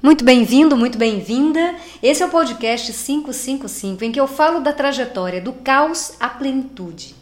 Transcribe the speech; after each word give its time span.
Muito 0.00 0.24
bem-vindo, 0.24 0.76
muito 0.76 0.96
bem-vinda. 0.96 1.74
Esse 2.00 2.22
é 2.22 2.26
o 2.26 2.30
podcast 2.30 2.92
555 2.92 4.04
em 4.04 4.12
que 4.12 4.20
eu 4.20 4.28
falo 4.28 4.60
da 4.60 4.72
trajetória 4.72 5.40
do 5.40 5.52
caos 5.52 6.12
à 6.20 6.28
plenitude. 6.28 7.16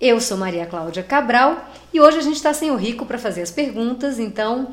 Eu 0.00 0.18
sou 0.18 0.38
Maria 0.38 0.64
Cláudia 0.64 1.02
Cabral 1.02 1.68
e 1.92 2.00
hoje 2.00 2.16
a 2.16 2.22
gente 2.22 2.36
está 2.36 2.54
sem 2.54 2.70
o 2.70 2.76
Rico 2.76 3.04
para 3.04 3.18
fazer 3.18 3.42
as 3.42 3.50
perguntas, 3.50 4.18
então 4.18 4.68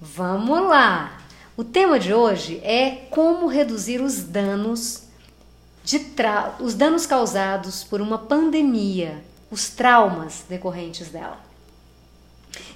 vamos 0.00 0.58
lá! 0.62 1.18
O 1.54 1.62
tema 1.62 2.00
de 2.00 2.14
hoje 2.14 2.62
é 2.64 3.06
como 3.10 3.46
reduzir 3.46 4.00
os 4.00 4.22
danos 4.22 5.02
de 5.84 6.00
os 6.60 6.74
danos 6.74 7.04
causados 7.04 7.84
por 7.84 8.00
uma 8.00 8.16
pandemia, 8.16 9.22
os 9.50 9.68
traumas 9.68 10.44
decorrentes 10.48 11.10
dela. 11.10 11.38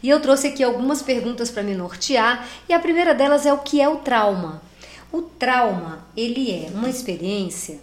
E 0.02 0.08
eu 0.08 0.20
trouxe 0.20 0.48
aqui 0.48 0.62
algumas 0.62 1.02
perguntas 1.02 1.50
para 1.50 1.62
me 1.62 1.74
nortear, 1.74 2.46
e 2.68 2.72
a 2.72 2.78
primeira 2.78 3.14
delas 3.14 3.46
é 3.46 3.52
o 3.52 3.58
que 3.58 3.80
é 3.80 3.88
o 3.88 3.96
trauma. 3.96 4.62
O 5.12 5.22
trauma, 5.22 6.06
ele 6.16 6.50
é 6.50 6.68
uma 6.72 6.88
experiência 6.88 7.80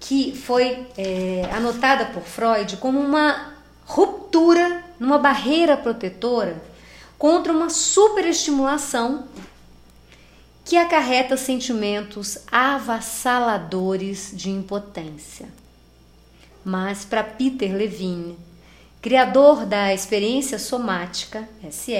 que 0.00 0.36
foi 0.36 0.86
é, 0.98 1.48
anotada 1.52 2.04
por 2.06 2.22
Freud 2.22 2.76
como 2.76 3.00
uma 3.00 3.54
ruptura 3.86 4.84
numa 4.98 5.18
barreira 5.18 5.76
protetora 5.76 6.62
contra 7.16 7.52
uma 7.52 7.70
superestimulação 7.70 9.26
que 10.64 10.76
acarreta 10.76 11.36
sentimentos 11.36 12.38
avassaladores 12.50 14.32
de 14.34 14.50
impotência. 14.50 15.48
Mas 16.64 17.04
para 17.04 17.22
Peter 17.22 17.74
Levine, 17.74 18.38
criador 19.04 19.66
da 19.66 19.92
experiência 19.92 20.58
somática, 20.58 21.46
SE, 21.70 21.92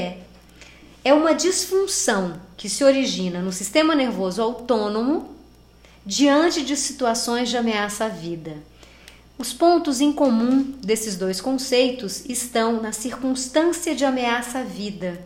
é 1.04 1.12
uma 1.12 1.34
disfunção 1.34 2.40
que 2.56 2.66
se 2.66 2.82
origina 2.82 3.42
no 3.42 3.52
sistema 3.52 3.94
nervoso 3.94 4.40
autônomo 4.40 5.36
diante 6.06 6.64
de 6.64 6.74
situações 6.74 7.50
de 7.50 7.58
ameaça 7.58 8.06
à 8.06 8.08
vida. 8.08 8.56
Os 9.36 9.52
pontos 9.52 10.00
em 10.00 10.14
comum 10.14 10.62
desses 10.82 11.14
dois 11.14 11.42
conceitos 11.42 12.24
estão 12.24 12.80
na 12.80 12.92
circunstância 12.92 13.94
de 13.94 14.06
ameaça 14.06 14.60
à 14.60 14.62
vida, 14.62 15.22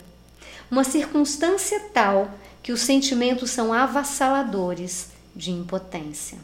uma 0.68 0.82
circunstância 0.82 1.78
tal 1.94 2.28
que 2.60 2.72
os 2.72 2.80
sentimentos 2.80 3.52
são 3.52 3.72
avassaladores 3.72 5.10
de 5.32 5.52
impotência. 5.52 6.38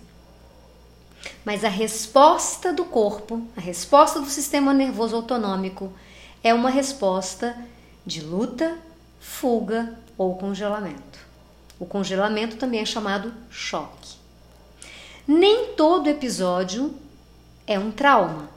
Mas 1.45 1.65
a 1.65 1.69
resposta 1.69 2.73
do 2.73 2.85
corpo, 2.85 3.43
a 3.57 3.61
resposta 3.61 4.21
do 4.21 4.29
sistema 4.29 4.73
nervoso 4.73 5.17
autonômico, 5.17 5.93
é 6.43 6.53
uma 6.53 6.71
resposta 6.71 7.57
de 8.05 8.21
luta, 8.21 8.77
fuga 9.21 9.99
ou 10.17 10.37
congelamento. 10.37 11.19
O 11.79 11.87
congelamento 11.87 12.57
também 12.57 12.81
é 12.81 12.85
chamado 12.85 13.33
choque. 13.51 14.17
Nem 15.27 15.73
todo 15.75 16.09
episódio 16.09 16.95
é 17.67 17.79
um 17.79 17.91
trauma. 17.91 18.51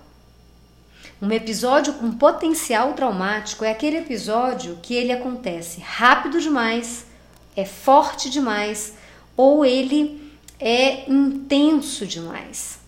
Um 1.22 1.31
episódio 1.31 1.94
com 1.94 2.12
potencial 2.12 2.94
traumático 2.94 3.66
é 3.66 3.72
aquele 3.72 3.98
episódio 3.98 4.78
que 4.84 4.94
ele 4.94 5.12
acontece 5.12 5.80
rápido 5.80 6.40
demais, 6.40 7.08
é 7.56 7.66
forte 7.66 8.30
demais 8.30 8.94
ou 9.36 9.66
ele 9.66 10.27
é 10.59 11.09
intenso 11.09 12.05
demais. 12.05 12.80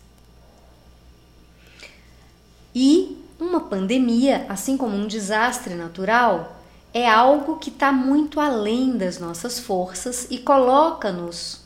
E 2.74 3.18
uma 3.40 3.62
pandemia, 3.62 4.46
assim 4.50 4.78
como 4.78 4.96
um 4.96 5.08
desastre 5.08 5.74
natural, 5.76 6.60
é 6.94 7.10
algo 7.10 7.58
que 7.58 7.70
está 7.70 7.92
muito 7.92 8.40
além 8.40 8.98
das 8.98 9.20
nossas 9.20 9.60
forças 9.60 10.28
e 10.30 10.40
coloca-nos 10.40 11.62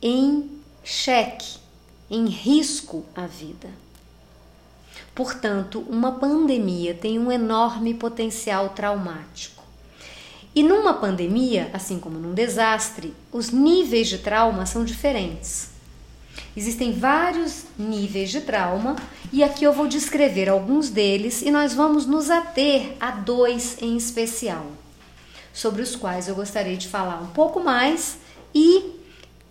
em 0.00 0.50
xeque, 0.82 1.58
em 2.10 2.26
risco 2.26 3.04
a 3.14 3.26
vida. 3.26 3.68
Portanto, 5.14 5.84
uma 5.88 6.12
pandemia 6.12 6.94
tem 6.94 7.18
um 7.18 7.30
enorme 7.30 7.92
potencial 7.92 8.70
traumático. 8.70 9.59
E 10.54 10.62
numa 10.62 10.94
pandemia, 10.94 11.70
assim 11.72 11.98
como 11.98 12.18
num 12.18 12.34
desastre, 12.34 13.14
os 13.30 13.50
níveis 13.50 14.08
de 14.08 14.18
trauma 14.18 14.66
são 14.66 14.84
diferentes. 14.84 15.70
Existem 16.56 16.92
vários 16.92 17.64
níveis 17.78 18.30
de 18.30 18.40
trauma 18.40 18.96
e 19.32 19.44
aqui 19.44 19.64
eu 19.64 19.72
vou 19.72 19.86
descrever 19.86 20.48
alguns 20.48 20.90
deles 20.90 21.42
e 21.42 21.50
nós 21.50 21.74
vamos 21.74 22.06
nos 22.06 22.28
ater 22.28 22.96
a 22.98 23.12
dois 23.12 23.80
em 23.80 23.96
especial, 23.96 24.66
sobre 25.52 25.82
os 25.82 25.94
quais 25.94 26.26
eu 26.26 26.34
gostaria 26.34 26.76
de 26.76 26.88
falar 26.88 27.22
um 27.22 27.28
pouco 27.28 27.60
mais 27.60 28.18
e 28.52 28.96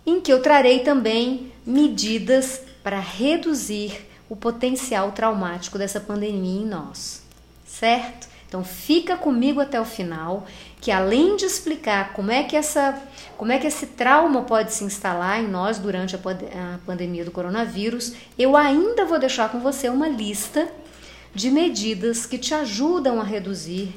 em 0.04 0.20
que 0.20 0.32
eu 0.32 0.42
trarei 0.42 0.80
também 0.80 1.50
medidas 1.64 2.60
para 2.82 3.00
reduzir 3.00 4.06
o 4.28 4.36
potencial 4.36 5.12
traumático 5.12 5.78
dessa 5.78 6.00
pandemia 6.00 6.62
em 6.62 6.66
nós, 6.66 7.22
certo? 7.66 8.28
Então 8.50 8.64
fica 8.64 9.16
comigo 9.16 9.60
até 9.60 9.80
o 9.80 9.84
final, 9.84 10.44
que 10.80 10.90
além 10.90 11.36
de 11.36 11.44
explicar 11.44 12.12
como 12.14 12.32
é 12.32 12.42
que 12.42 12.56
essa, 12.56 13.00
como 13.36 13.52
é 13.52 13.58
que 13.60 13.66
esse 13.68 13.86
trauma 13.86 14.42
pode 14.42 14.72
se 14.72 14.82
instalar 14.82 15.40
em 15.40 15.46
nós 15.46 15.78
durante 15.78 16.16
a, 16.16 16.18
a 16.18 16.78
pandemia 16.84 17.24
do 17.24 17.30
coronavírus, 17.30 18.12
eu 18.36 18.56
ainda 18.56 19.04
vou 19.04 19.20
deixar 19.20 19.50
com 19.50 19.60
você 19.60 19.88
uma 19.88 20.08
lista 20.08 20.68
de 21.32 21.48
medidas 21.48 22.26
que 22.26 22.36
te 22.36 22.52
ajudam 22.52 23.20
a 23.20 23.24
reduzir 23.24 23.94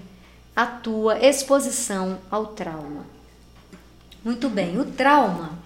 a 0.56 0.68
tua 0.68 1.18
exposição 1.18 2.20
ao 2.30 2.46
trauma. 2.46 3.08
Muito 4.24 4.47
bem, 4.50 4.80
o 4.80 4.85
trauma, 4.85 5.58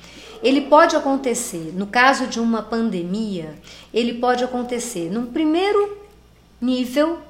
ele 0.42 0.62
pode 0.62 0.96
acontecer, 0.96 1.74
no 1.75 1.88
caso 1.88 2.25
de 2.25 2.40
uma 2.40 2.62
pandemia, 2.62 3.54
ele 3.94 4.14
pode 4.14 4.46
acontecer 4.46 5.12
num 5.12 5.25
primeiro 5.25 5.98
nível 6.62 7.27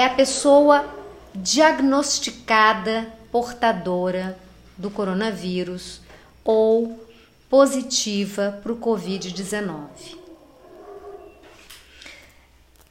é 0.00 0.04
a 0.06 0.10
pessoa 0.14 0.88
diagnosticada 1.34 3.12
portadora 3.30 4.38
do 4.74 4.90
coronavírus 4.90 6.00
ou 6.42 7.06
positiva 7.50 8.58
para 8.62 8.72
o 8.72 8.78
Covid-19. 8.78 10.16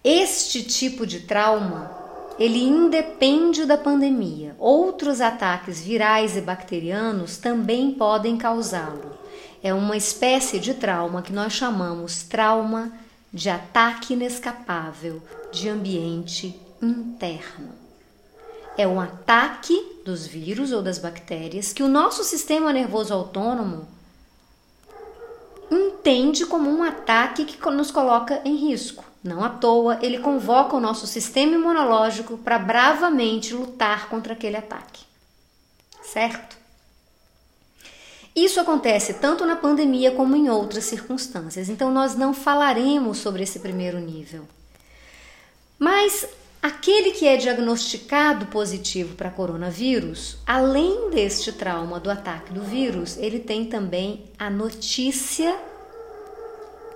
Este 0.04 0.62
tipo 0.62 1.08
de 1.08 1.22
trauma 1.22 1.92
ele 2.38 2.60
independe 2.60 3.66
da 3.66 3.76
pandemia. 3.76 4.56
Outros 4.60 5.20
ataques 5.20 5.82
virais 5.82 6.38
e 6.38 6.42
bacterianos 6.42 7.38
também 7.38 7.92
podem 7.92 8.38
causá-lo. 8.38 9.18
É 9.64 9.74
uma 9.74 9.98
espécie 9.98 10.60
de 10.60 10.76
trauma 10.76 11.24
que 11.24 11.34
nós 11.34 11.54
chamamos 11.54 12.22
trauma 12.22 12.94
de 13.34 13.50
ataque 13.50 14.14
inescapável 14.14 15.20
de 15.52 15.68
ambiente 15.68 16.69
interno. 16.82 17.74
É 18.78 18.88
um 18.88 19.00
ataque 19.00 20.02
dos 20.06 20.26
vírus 20.26 20.72
ou 20.72 20.82
das 20.82 20.98
bactérias 20.98 21.74
que 21.74 21.84
o 21.84 21.88
nosso 21.88 22.24
sistema 22.24 22.72
nervoso 22.72 23.14
autônomo 23.14 23.88
entende 25.72 26.46
como 26.46 26.70
um 26.70 26.84
ataque 26.84 27.46
que 27.46 27.70
nos 27.70 27.92
coloca 27.92 28.42
em 28.46 28.56
risco. 28.56 29.04
Não 29.24 29.44
à 29.44 29.50
toa, 29.50 30.00
ele 30.02 30.20
convoca 30.20 30.76
o 30.76 30.80
nosso 30.80 31.06
sistema 31.06 31.56
imunológico 31.56 32.38
para 32.38 32.58
bravamente 32.58 33.54
lutar 33.54 34.08
contra 34.08 34.34
aquele 34.34 34.56
ataque. 34.56 35.04
Certo? 36.02 36.58
Isso 38.36 38.60
acontece 38.60 39.16
tanto 39.16 39.46
na 39.46 39.58
pandemia 39.58 40.12
como 40.12 40.36
em 40.36 40.50
outras 40.50 40.86
circunstâncias, 40.86 41.68
então 41.68 41.92
nós 41.92 42.16
não 42.16 42.34
falaremos 42.34 43.18
sobre 43.18 43.44
esse 43.44 43.60
primeiro 43.60 44.00
nível. 44.00 44.48
Mas 45.78 46.26
Aquele 46.62 47.12
que 47.12 47.26
é 47.26 47.38
diagnosticado 47.38 48.48
positivo 48.48 49.16
para 49.16 49.30
coronavírus, 49.30 50.40
além 50.46 51.10
deste 51.10 51.54
trauma 51.54 52.02
do 52.02 52.12
ataque 52.12 52.52
do 52.52 52.62
vírus, 52.62 53.18
ele 53.18 53.40
tem 53.40 53.66
também 53.66 54.26
a 54.38 54.50
notícia 54.50 55.58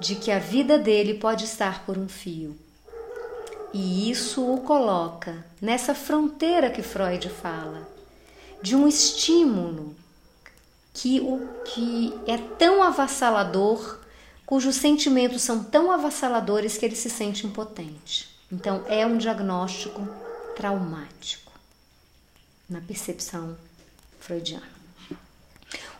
de 0.02 0.16
que 0.16 0.32
a 0.32 0.38
vida 0.38 0.78
dele 0.78 1.14
pode 1.14 1.46
estar 1.46 1.86
por 1.86 1.98
um 1.98 2.10
fio. 2.10 2.58
E 3.74 4.12
isso 4.12 4.46
o 4.54 4.60
coloca 4.60 5.46
nessa 5.62 5.96
fronteira 5.96 6.70
que 6.70 6.82
Freud 6.82 7.30
fala, 7.30 7.88
de 8.62 8.76
um 8.76 8.86
estímulo 8.86 9.96
que, 10.94 11.22
o, 11.22 11.48
que 11.64 12.14
é 12.28 12.38
tão 12.38 12.84
avassalador, 12.84 14.00
cujos 14.46 14.76
sentimentos 14.76 15.42
são 15.42 15.64
tão 15.64 15.90
avassaladores 15.90 16.78
que 16.78 16.86
ele 16.86 16.98
se 16.98 17.10
sente 17.10 17.48
impotente. 17.48 18.33
Então, 18.54 18.84
é 18.88 19.04
um 19.04 19.18
diagnóstico 19.18 20.08
traumático 20.56 21.52
na 22.70 22.80
percepção 22.82 23.58
freudiana. 24.20 24.70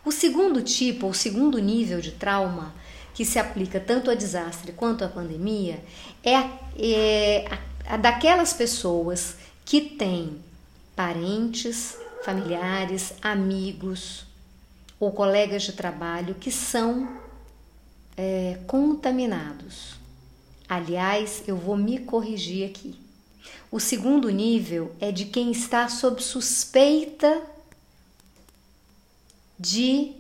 O 0.06 0.12
segundo 0.12 0.62
tipo, 0.62 1.08
o 1.08 1.16
segundo 1.16 1.58
nível 1.58 2.00
de 2.00 2.12
trauma, 2.12 2.72
que 3.16 3.26
se 3.26 3.40
aplica 3.40 3.80
tanto 3.80 4.12
a 4.12 4.14
desastre 4.14 4.72
quanto 4.72 5.04
à 5.04 5.08
pandemia, 5.08 5.84
é 6.24 6.36
a, 6.36 6.60
é 6.78 7.46
a, 7.88 7.96
a 7.96 7.98
daquelas 7.98 8.54
pessoas 8.54 9.38
que 9.66 9.82
têm 9.82 10.38
parentes, 10.96 11.98
familiares, 12.24 13.16
amigos 13.20 14.28
ou 15.00 15.12
colegas 15.12 15.64
de 15.64 15.72
trabalho 15.72 16.36
que 16.36 16.52
são 16.52 17.18
é, 18.16 18.60
contaminados. 18.68 20.03
Aliás, 20.74 21.44
eu 21.46 21.56
vou 21.56 21.78
me 21.78 22.00
corrigir 22.00 22.68
aqui. 22.68 22.96
O 23.72 23.80
segundo 23.80 24.28
nível 24.32 24.96
é 25.00 25.12
de 25.12 25.26
quem 25.26 25.52
está 25.52 25.88
sob 25.88 26.20
suspeita 26.22 27.42
de 29.60 30.14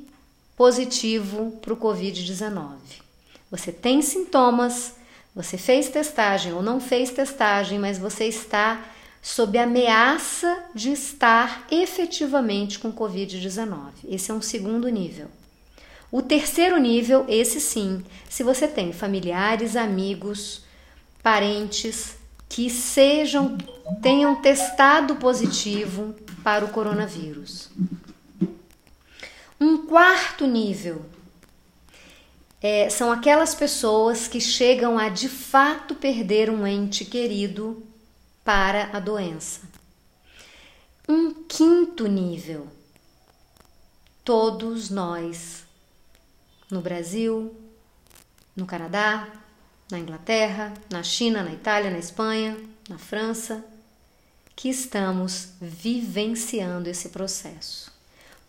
positivo 0.55 1.57
para 1.59 1.73
o 1.73 1.77
Covid-19. 1.77 2.75
Você 3.49 3.71
tem 3.71 4.03
sintomas, 4.03 4.93
você 5.35 5.57
fez 5.57 5.89
testagem 5.89 6.53
ou 6.53 6.61
não 6.61 6.79
fez 6.79 7.09
testagem, 7.09 7.79
mas 7.79 7.97
você 7.97 8.25
está 8.25 8.85
sob 9.23 9.57
ameaça 9.57 10.65
de 10.75 10.91
estar 10.91 11.65
efetivamente 11.71 12.77
com 12.77 12.93
Covid-19. 12.93 13.89
Esse 14.07 14.29
é 14.29 14.33
um 14.35 14.41
segundo 14.41 14.87
nível. 14.87 15.31
O 16.13 16.21
terceiro 16.21 16.77
nível, 16.77 17.25
esse 17.27 17.59
sim, 17.59 18.05
se 18.29 18.43
você 18.43 18.67
tem 18.67 18.93
familiares, 18.93 19.75
amigos, 19.75 20.61
parentes 21.23 22.17
que 22.47 22.69
sejam 22.69 23.57
tenham 23.99 24.35
testado 24.35 25.15
positivo 25.15 26.13
para 26.43 26.63
o 26.63 26.69
coronavírus. 26.69 27.71
Um 29.59 29.87
quarto 29.87 30.45
nível 30.45 31.03
é, 32.61 32.91
são 32.91 33.11
aquelas 33.11 33.55
pessoas 33.55 34.27
que 34.27 34.39
chegam 34.39 34.99
a 34.99 35.09
de 35.09 35.27
fato 35.27 35.95
perder 35.95 36.47
um 36.47 36.67
ente 36.67 37.05
querido 37.05 37.81
para 38.43 38.95
a 38.95 38.99
doença. 38.99 39.61
Um 41.09 41.33
quinto 41.33 42.05
nível, 42.05 42.67
todos 44.23 44.91
nós, 44.91 45.62
no 46.73 46.81
Brasil, 46.81 47.55
no 48.55 48.65
Canadá, 48.65 49.29
na 49.89 49.99
Inglaterra, 49.99 50.73
na 50.89 51.03
China, 51.03 51.43
na 51.43 51.53
Itália, 51.53 51.91
na 51.91 51.99
Espanha, 51.99 52.57
na 52.89 52.97
França, 52.97 53.63
que 54.55 54.69
estamos 54.69 55.53
vivenciando 55.61 56.89
esse 56.89 57.09
processo 57.09 57.93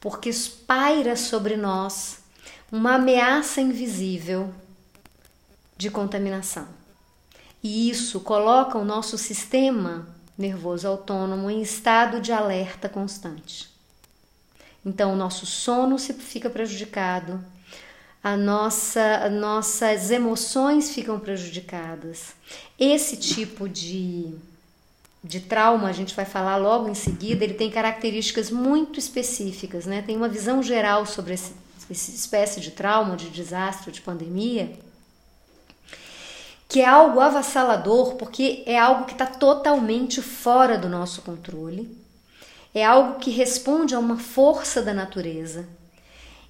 porque 0.04 0.30
paira 0.66 1.16
sobre 1.16 1.56
nós 1.56 2.18
uma 2.70 2.96
ameaça 2.96 3.62
invisível 3.62 4.52
de 5.78 5.90
contaminação. 5.90 6.68
E 7.62 7.88
isso 7.88 8.20
coloca 8.20 8.76
o 8.76 8.84
nosso 8.84 9.16
sistema 9.16 10.06
nervoso 10.36 10.86
autônomo 10.86 11.50
em 11.50 11.62
estado 11.62 12.20
de 12.20 12.32
alerta 12.32 12.86
constante. 12.86 13.70
Então, 14.84 15.14
o 15.14 15.16
nosso 15.16 15.46
sono 15.46 15.98
se 15.98 16.12
fica 16.12 16.50
prejudicado, 16.50 17.42
a 18.24 18.38
nossa, 18.38 19.28
nossas 19.28 20.10
emoções 20.10 20.94
ficam 20.94 21.20
prejudicadas. 21.20 22.34
Esse 22.80 23.18
tipo 23.18 23.68
de 23.68 24.34
de 25.22 25.40
trauma, 25.40 25.88
a 25.88 25.92
gente 25.92 26.14
vai 26.14 26.26
falar 26.26 26.56
logo 26.56 26.86
em 26.86 26.94
seguida, 26.94 27.44
ele 27.44 27.54
tem 27.54 27.70
características 27.70 28.50
muito 28.50 28.98
específicas, 28.98 29.86
né? 29.86 30.02
Tem 30.02 30.18
uma 30.18 30.28
visão 30.28 30.62
geral 30.62 31.06
sobre 31.06 31.32
esse, 31.32 31.52
essa 31.90 32.10
espécie 32.10 32.60
de 32.60 32.70
trauma, 32.72 33.16
de 33.16 33.30
desastre, 33.30 33.90
de 33.90 34.02
pandemia, 34.02 34.70
que 36.68 36.82
é 36.82 36.86
algo 36.86 37.20
avassalador, 37.20 38.16
porque 38.16 38.62
é 38.66 38.78
algo 38.78 39.06
que 39.06 39.12
está 39.12 39.24
totalmente 39.24 40.20
fora 40.20 40.76
do 40.76 40.90
nosso 40.90 41.22
controle, 41.22 41.96
é 42.74 42.84
algo 42.84 43.18
que 43.18 43.30
responde 43.30 43.94
a 43.94 43.98
uma 43.98 44.18
força 44.18 44.82
da 44.82 44.92
natureza 44.92 45.66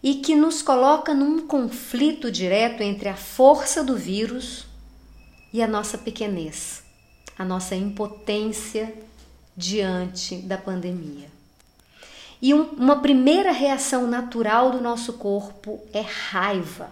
e 0.04 0.16
que 0.16 0.36
nos 0.36 0.62
coloca 0.62 1.12
num 1.12 1.48
conflito 1.48 2.30
direto 2.30 2.80
entre 2.82 3.08
a 3.08 3.16
força 3.16 3.82
do 3.82 3.96
vírus 3.96 4.66
e 5.52 5.60
a 5.60 5.66
nossa 5.66 5.98
pequenez 5.98 6.84
a 7.38 7.44
nossa 7.44 7.74
impotência 7.74 8.94
diante 9.56 10.36
da 10.36 10.56
pandemia. 10.56 11.28
E 12.40 12.52
um, 12.52 12.70
uma 12.72 13.00
primeira 13.00 13.52
reação 13.52 14.06
natural 14.06 14.70
do 14.70 14.80
nosso 14.80 15.14
corpo 15.14 15.80
é 15.92 16.00
raiva. 16.00 16.90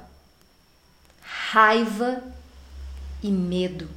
Raiva 1.21 2.23
e 3.23 3.29
medo. 3.31 3.89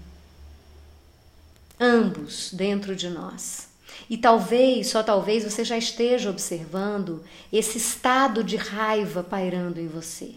Ambos 1.79 2.51
dentro 2.51 2.95
de 2.95 3.09
nós. 3.09 3.67
E 4.09 4.17
talvez, 4.17 4.87
só 4.87 5.01
talvez, 5.01 5.43
você 5.43 5.63
já 5.63 5.77
esteja 5.77 6.29
observando 6.29 7.23
esse 7.51 7.77
estado 7.77 8.43
de 8.43 8.55
raiva 8.55 9.23
pairando 9.23 9.79
em 9.79 9.87
você. 9.87 10.35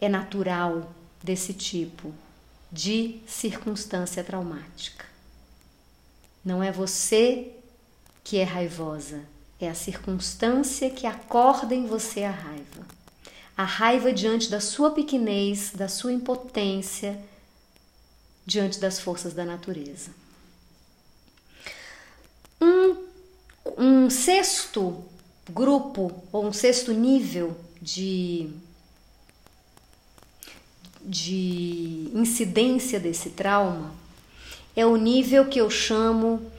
É 0.00 0.08
natural 0.08 0.92
desse 1.22 1.52
tipo 1.54 2.12
de 2.70 3.20
circunstância 3.26 4.24
traumática. 4.24 5.06
Não 6.44 6.62
é 6.62 6.70
você 6.72 7.52
que 8.22 8.38
é 8.38 8.44
raivosa, 8.44 9.22
é 9.60 9.68
a 9.68 9.74
circunstância 9.74 10.90
que 10.90 11.06
acorda 11.06 11.74
em 11.74 11.86
você 11.86 12.24
a 12.24 12.30
raiva. 12.30 12.86
A 13.56 13.64
raiva 13.64 14.12
diante 14.12 14.50
da 14.50 14.60
sua 14.60 14.90
pequenez, 14.90 15.70
da 15.74 15.88
sua 15.88 16.12
impotência, 16.12 17.18
diante 18.44 18.78
das 18.78 18.98
forças 18.98 19.32
da 19.32 19.44
natureza. 19.44 20.10
Um, 22.60 22.96
um 23.84 24.08
sexto 24.08 25.04
grupo, 25.50 26.22
ou 26.32 26.46
um 26.46 26.52
sexto 26.52 26.92
nível 26.92 27.56
de 27.80 28.50
de 31.06 32.08
incidência 32.14 32.98
desse 32.98 33.28
trauma 33.28 33.92
é 34.74 34.86
o 34.86 34.96
nível 34.96 35.44
que 35.44 35.60
eu 35.60 35.68
chamo 35.68 36.50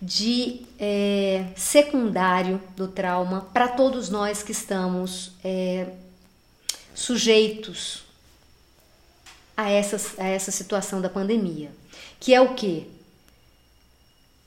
de 0.00 0.62
é, 0.78 1.44
secundário 1.54 2.58
do 2.74 2.88
trauma 2.88 3.42
para 3.52 3.68
todos 3.68 4.08
nós 4.08 4.42
que 4.42 4.50
estamos 4.50 5.32
é, 5.44 5.88
sujeitos 6.94 8.02
a 9.54 9.70
essa, 9.70 10.22
a 10.22 10.26
essa 10.26 10.50
situação 10.50 11.02
da 11.02 11.10
pandemia. 11.10 11.70
Que 12.18 12.34
é 12.34 12.40
o 12.40 12.54
que? 12.54 12.90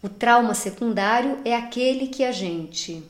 O 0.05 0.09
trauma 0.09 0.53
secundário 0.53 1.39
é 1.43 1.55
aquele 1.55 2.05
que 2.05 2.23
a 2.23 2.31
gente 2.31 3.03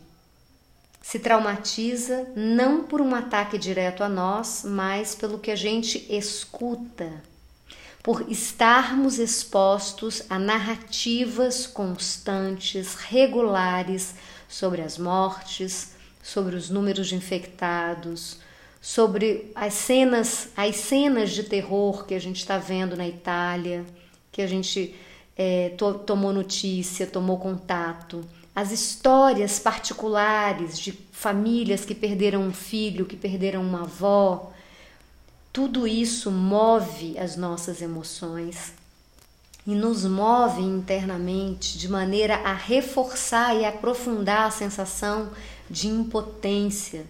se 1.02 1.20
traumatiza 1.20 2.26
não 2.38 2.86
por 2.86 3.02
um 3.02 3.14
ataque 3.14 3.58
direto 3.58 4.02
a 4.02 4.08
nós, 4.08 4.64
mas 4.66 5.14
pelo 5.14 5.38
que 5.38 5.52
a 5.52 5.58
gente 5.58 6.08
escuta, 6.10 7.12
por 8.02 8.32
estarmos 8.32 9.20
expostos 9.20 10.24
a 10.30 10.40
narrativas 10.40 11.68
constantes, 11.68 12.96
regulares 12.96 14.16
sobre 14.48 14.82
as 14.82 14.98
mortes, 14.98 15.96
sobre 16.24 16.56
os 16.56 16.70
números 16.70 17.10
de 17.10 17.16
infectados, 17.16 18.40
sobre 18.80 19.52
as 19.54 19.74
cenas, 19.74 20.48
as 20.56 20.78
cenas 20.78 21.32
de 21.32 21.44
terror 21.44 22.06
que 22.06 22.16
a 22.16 22.22
gente 22.22 22.38
está 22.38 22.58
vendo 22.58 22.96
na 22.96 23.06
Itália, 23.06 23.86
que 24.32 24.42
a 24.42 24.48
gente 24.48 24.96
é, 25.38 25.70
to 25.78 25.96
tomou 25.96 26.32
notícia, 26.32 27.06
tomou 27.06 27.38
contato 27.38 28.24
as 28.56 28.72
histórias 28.72 29.60
particulares 29.60 30.80
de 30.80 30.94
famílias 31.12 31.84
que 31.84 31.94
perderam 31.94 32.42
um 32.42 32.54
filho, 32.54 33.06
que 33.06 33.18
perderam 33.18 33.62
uma 33.62 33.82
avó, 33.82 34.54
tudo 35.52 35.86
isso 35.86 36.32
move 36.32 37.18
as 37.18 37.36
nossas 37.36 37.82
emoções 37.82 38.74
e 39.68 39.76
nos 39.76 40.06
move 40.06 40.62
internamente 40.62 41.78
de 41.78 41.90
maneira 41.90 42.36
a 42.38 42.54
reforçar 42.54 43.56
e 43.56 43.66
aprofundar 43.66 44.48
a 44.48 44.52
sensação 44.52 45.32
de 45.70 45.88
impotência 45.88 47.06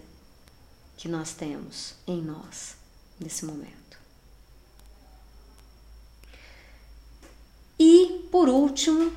que 0.96 1.08
nós 1.08 1.32
temos 1.32 1.94
em 2.08 2.20
nós 2.20 2.76
nesse 3.20 3.44
momento. 3.44 3.85
E, 7.78 8.26
por 8.30 8.48
último, 8.48 9.12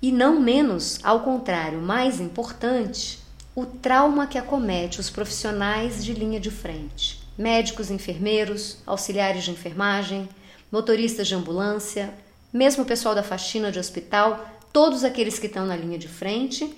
e 0.00 0.12
não 0.12 0.40
menos, 0.40 0.98
ao 1.02 1.20
contrário, 1.20 1.80
mais 1.80 2.20
importante, 2.20 3.18
o 3.54 3.64
trauma 3.64 4.26
que 4.26 4.36
acomete 4.36 5.00
os 5.00 5.08
profissionais 5.08 6.04
de 6.04 6.12
linha 6.12 6.38
de 6.38 6.50
frente: 6.50 7.20
médicos, 7.36 7.90
enfermeiros, 7.90 8.78
auxiliares 8.86 9.44
de 9.44 9.50
enfermagem, 9.50 10.28
motoristas 10.70 11.26
de 11.26 11.34
ambulância, 11.34 12.12
mesmo 12.52 12.82
o 12.82 12.86
pessoal 12.86 13.14
da 13.14 13.22
faxina 13.22 13.72
de 13.72 13.78
hospital, 13.78 14.46
todos 14.72 15.04
aqueles 15.04 15.38
que 15.38 15.46
estão 15.46 15.64
na 15.66 15.76
linha 15.76 15.98
de 15.98 16.08
frente, 16.08 16.70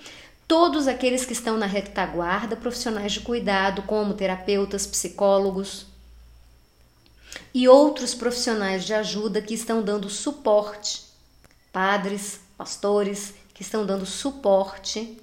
todos 0.47 0.87
aqueles 0.87 1.25
que 1.25 1.33
estão 1.33 1.59
na 1.59 1.67
retaguarda, 1.67 2.57
profissionais 2.57 3.13
de 3.13 3.21
cuidado, 3.21 3.83
como 3.83 4.15
terapeutas, 4.15 4.87
psicólogos 4.87 5.88
e 7.53 7.69
outros 7.69 8.15
profissionais 8.15 8.85
de 8.85 8.95
ajuda 8.95 9.43
que 9.43 9.55
estão 9.55 9.83
dando 9.83 10.09
suporte, 10.09 11.05
padres, 11.73 12.41
pastores 12.57 13.35
que 13.55 13.63
estão 13.63 13.85
dando 13.85 14.07
suporte 14.07 15.19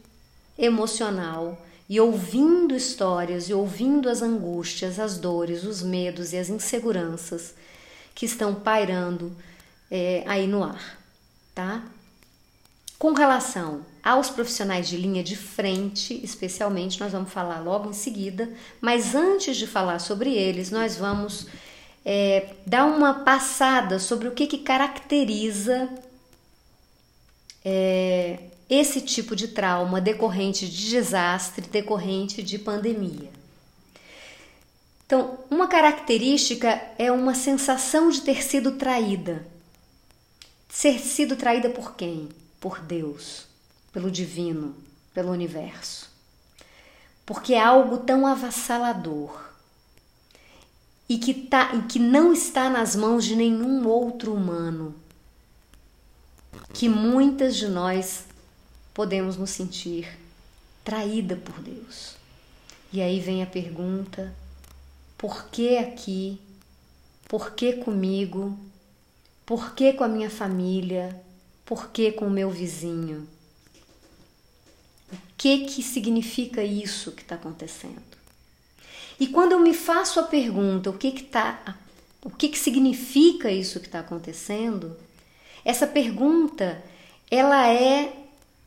emocional 0.58 1.62
e 1.88 2.00
ouvindo 2.00 2.76
histórias 2.76 3.50
e 3.50 3.54
ouvindo 3.54 4.10
as 4.10 4.22
angústias, 4.22 5.00
as 5.00 5.18
dores, 5.18 5.64
os 5.64 5.84
medos 5.84 6.34
e 6.34 6.38
as 6.38 6.50
inseguranças 6.50 7.54
que 8.14 8.26
estão 8.26 8.56
pairando 8.56 9.36
é, 9.92 10.24
aí 10.26 10.48
no 10.48 10.64
ar, 10.64 10.98
tá? 11.54 11.84
Com 12.98 13.14
relação 13.14 13.86
aos 14.02 14.30
profissionais 14.30 14.88
de 14.88 14.98
linha 14.98 15.24
de 15.24 15.36
frente, 15.36 16.20
especialmente, 16.24 17.00
nós 17.00 17.12
vamos 17.12 17.32
falar 17.32 17.60
logo 17.60 17.90
em 17.90 17.94
seguida, 17.94 18.50
mas 18.80 19.14
antes 19.14 19.58
de 19.58 19.68
falar 19.68 20.00
sobre 20.00 20.34
eles, 20.34 20.72
nós 20.72 20.96
vamos 20.96 21.46
é, 22.06 22.54
dar 22.68 22.86
uma 22.86 23.26
passada 23.26 23.98
sobre 23.98 24.28
o 24.28 24.32
que, 24.32 24.46
que 24.46 24.60
caracteriza 24.60 25.90
é, 27.64 28.40
esse 28.70 29.02
tipo 29.02 29.36
de 29.36 29.48
trauma 29.48 30.00
decorrente 30.00 30.70
de 30.70 30.90
desastre, 30.90 31.68
decorrente 31.68 32.44
de 32.44 32.60
pandemia. 32.60 33.30
Então, 35.06 35.40
uma 35.50 35.68
característica 35.68 36.82
é 36.98 37.12
uma 37.12 37.34
sensação 37.34 38.10
de 38.10 38.22
ter 38.22 38.44
sido 38.44 38.74
traída. 38.74 39.46
Ser 40.70 41.00
sido 41.00 41.36
traída 41.36 41.70
por 41.70 41.96
quem? 41.96 42.30
Por 42.60 42.80
Deus, 42.82 43.46
pelo 43.92 44.12
divino, 44.12 44.76
pelo 45.14 45.32
universo. 45.32 46.10
Porque 47.26 47.54
é 47.54 47.64
algo 47.64 48.00
tão 48.00 48.26
avassalador 48.26 49.45
e 51.08 51.18
que, 51.18 51.34
tá, 51.34 51.76
e 51.76 51.84
que 51.84 52.00
não 52.00 52.34
está 52.34 52.70
nas 52.70 52.96
mãos 52.96 53.24
de 53.24 53.36
nenhum 53.36 53.88
outro 53.88 54.34
humano, 54.34 54.96
que 56.74 56.90
muitas 56.90 57.56
de 57.56 57.68
nós 57.68 58.26
podemos 58.94 59.38
nos 59.38 59.52
sentir 59.52 60.18
traída 60.84 61.36
por 61.36 61.60
Deus. 61.62 62.16
E 62.92 63.02
aí 63.02 63.20
vem 63.20 63.44
a 63.44 63.48
pergunta: 63.48 64.34
por 65.18 65.46
que 65.50 65.78
aqui? 65.78 66.40
Por 67.28 67.52
que 67.52 67.74
comigo? 67.74 68.58
Por 69.46 69.76
que 69.76 69.94
com 69.94 70.04
a 70.04 70.08
minha 70.08 70.30
família? 70.30 71.22
Por 71.66 71.90
que 71.90 72.12
com 72.12 72.28
o 72.28 72.32
meu 72.32 72.50
vizinho? 72.50 73.28
O 75.12 75.18
que 75.38 75.66
que 75.66 75.84
significa 75.84 76.64
isso 76.64 77.12
que 77.12 77.22
está 77.22 77.36
acontecendo? 77.36 78.15
E 79.20 79.28
quando 79.28 79.54
eu 79.54 79.60
me 79.60 79.74
faço 79.74 80.20
a 80.20 80.24
pergunta, 80.24 80.90
o 80.90 80.98
que 80.98 81.12
que 81.12 81.24
tá, 81.24 81.78
o 82.24 82.30
que 82.30 82.50
que 82.50 82.60
significa 82.60 83.50
isso 83.50 83.80
que 83.80 83.86
está 83.86 84.00
acontecendo? 84.00 84.98
Essa 85.64 85.88
pergunta, 85.88 86.84
ela 87.32 87.68
é 87.68 88.14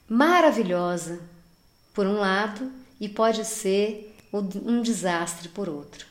maravilhosa 0.09 1.21
por 1.93 2.07
um 2.07 2.19
lado 2.19 2.71
e 3.01 3.09
pode 3.09 3.45
ser 3.45 4.17
um 4.33 4.81
desastre 4.83 5.49
por 5.49 5.69
outro. 5.69 6.07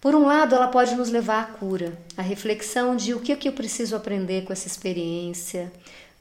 Por 0.00 0.14
um 0.16 0.26
lado, 0.26 0.54
ela 0.54 0.66
pode 0.66 0.96
nos 0.96 1.10
levar 1.10 1.42
à 1.42 1.44
cura, 1.44 1.96
à 2.16 2.22
reflexão 2.22 2.96
de 2.96 3.14
o 3.14 3.20
que, 3.20 3.36
que 3.36 3.48
eu 3.48 3.52
preciso 3.52 3.94
aprender 3.94 4.44
com 4.44 4.52
essa 4.52 4.66
experiência, 4.66 5.72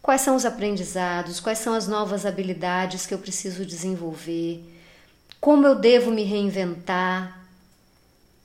quais 0.02 0.22
são 0.22 0.36
os 0.36 0.46
aprendizados, 0.46 1.40
quais 1.40 1.58
são 1.58 1.74
as 1.74 1.88
novas 1.88 2.26
habilidades 2.26 3.08
que 3.08 3.14
eu 3.14 3.18
preciso 3.18 3.66
desenvolver, 3.66 4.64
como 5.40 5.66
eu 5.66 5.74
devo 5.74 6.12
me 6.12 6.22
reinventar, 6.24 7.41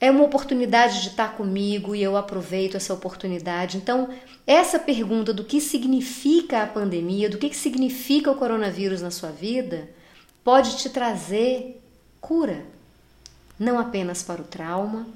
é 0.01 0.11
uma 0.11 0.25
oportunidade 0.25 1.03
de 1.03 1.09
estar 1.09 1.35
comigo 1.37 1.95
e 1.95 2.03
eu 2.03 2.17
aproveito 2.17 2.77
essa 2.77 2.93
oportunidade. 2.93 3.79
Então, 3.79 4.11
essa 4.47 4.79
pergunta 4.79 5.33
do 5.33 5.45
que 5.45 5.61
significa 5.61 6.63
a 6.63 6.67
pandemia, 6.67 7.31
do 7.31 7.39
que 7.39 7.55
significa 7.55 8.31
o 8.31 8.37
coronavírus 8.37 9.01
na 9.01 9.11
sua 9.11 9.31
vida, 9.31 9.89
pode 10.45 10.77
te 10.77 10.91
trazer 10.91 11.83
cura, 12.21 12.65
não 13.59 13.79
apenas 13.79 14.23
para 14.23 14.43
o 14.43 14.45
trauma, 14.45 15.07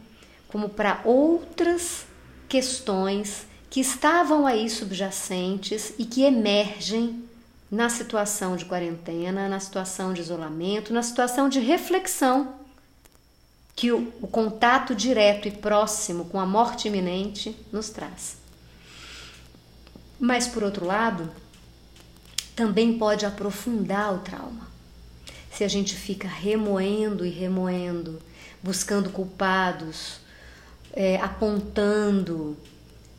como 0.49 0.69
para 0.69 1.01
outras 1.05 2.07
questões 2.49 3.47
que 3.69 3.81
estavam 3.81 4.47
aí 4.47 4.69
subjacentes 4.69 5.93
e 5.99 6.05
que 6.05 6.23
emergem 6.23 7.23
na 7.71 7.89
situação 7.89 8.57
de 8.57 8.65
quarentena, 8.65 9.49
na 9.49 9.61
situação 9.61 10.13
de 10.13 10.21
isolamento, 10.21 10.93
na 10.93 11.03
situação 11.03 11.49
de 11.49 11.61
reflexão 11.61 12.60
que 13.81 13.91
o, 13.91 14.13
o 14.21 14.29
contato 14.29 14.95
direto 14.95 15.49
e 15.49 15.51
próximo 15.51 16.27
com 16.27 16.39
a 16.39 16.45
morte 16.45 16.89
iminente 16.89 17.57
nos 17.73 17.89
traz. 17.89 18.37
Mas, 20.19 20.47
por 20.47 20.63
outro 20.63 20.85
lado, 20.85 21.31
também 22.55 22.99
pode 22.99 23.25
aprofundar 23.25 24.13
o 24.13 24.19
trauma. 24.19 24.69
Se 25.51 25.65
a 25.65 25.69
gente 25.69 25.97
fica 25.97 26.29
remoendo 26.29 27.25
e 27.25 27.31
remoendo, 27.31 28.21
buscando 28.63 29.09
culpados, 29.09 30.19
é, 30.93 31.17
apontando, 31.17 32.59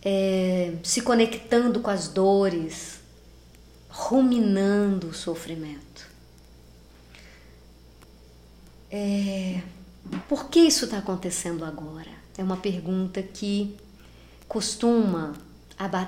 é, 0.05 0.75
se 0.83 1.01
conectando 1.01 1.79
com 1.79 1.89
as 1.89 2.07
dores, 2.07 2.99
ruminando 3.89 5.07
o 5.07 5.13
sofrimento. 5.15 6.07
É, 8.91 9.63
por 10.27 10.49
que 10.49 10.59
isso 10.59 10.85
está 10.85 10.97
acontecendo 10.97 11.63
agora? 11.63 12.09
É 12.37 12.43
uma 12.43 12.57
pergunta 12.57 13.21
que 13.21 13.77
costuma 14.47 15.33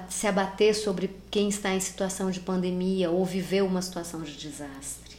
se 0.10 0.28
abater 0.28 0.76
sobre 0.76 1.10
quem 1.32 1.50
está 1.50 1.74
em 1.74 1.80
situação 1.80 2.30
de 2.30 2.40
pandemia 2.40 3.10
ou 3.10 3.26
viveu 3.26 3.66
uma 3.66 3.82
situação 3.82 4.22
de 4.22 4.36
desastre. 4.36 5.18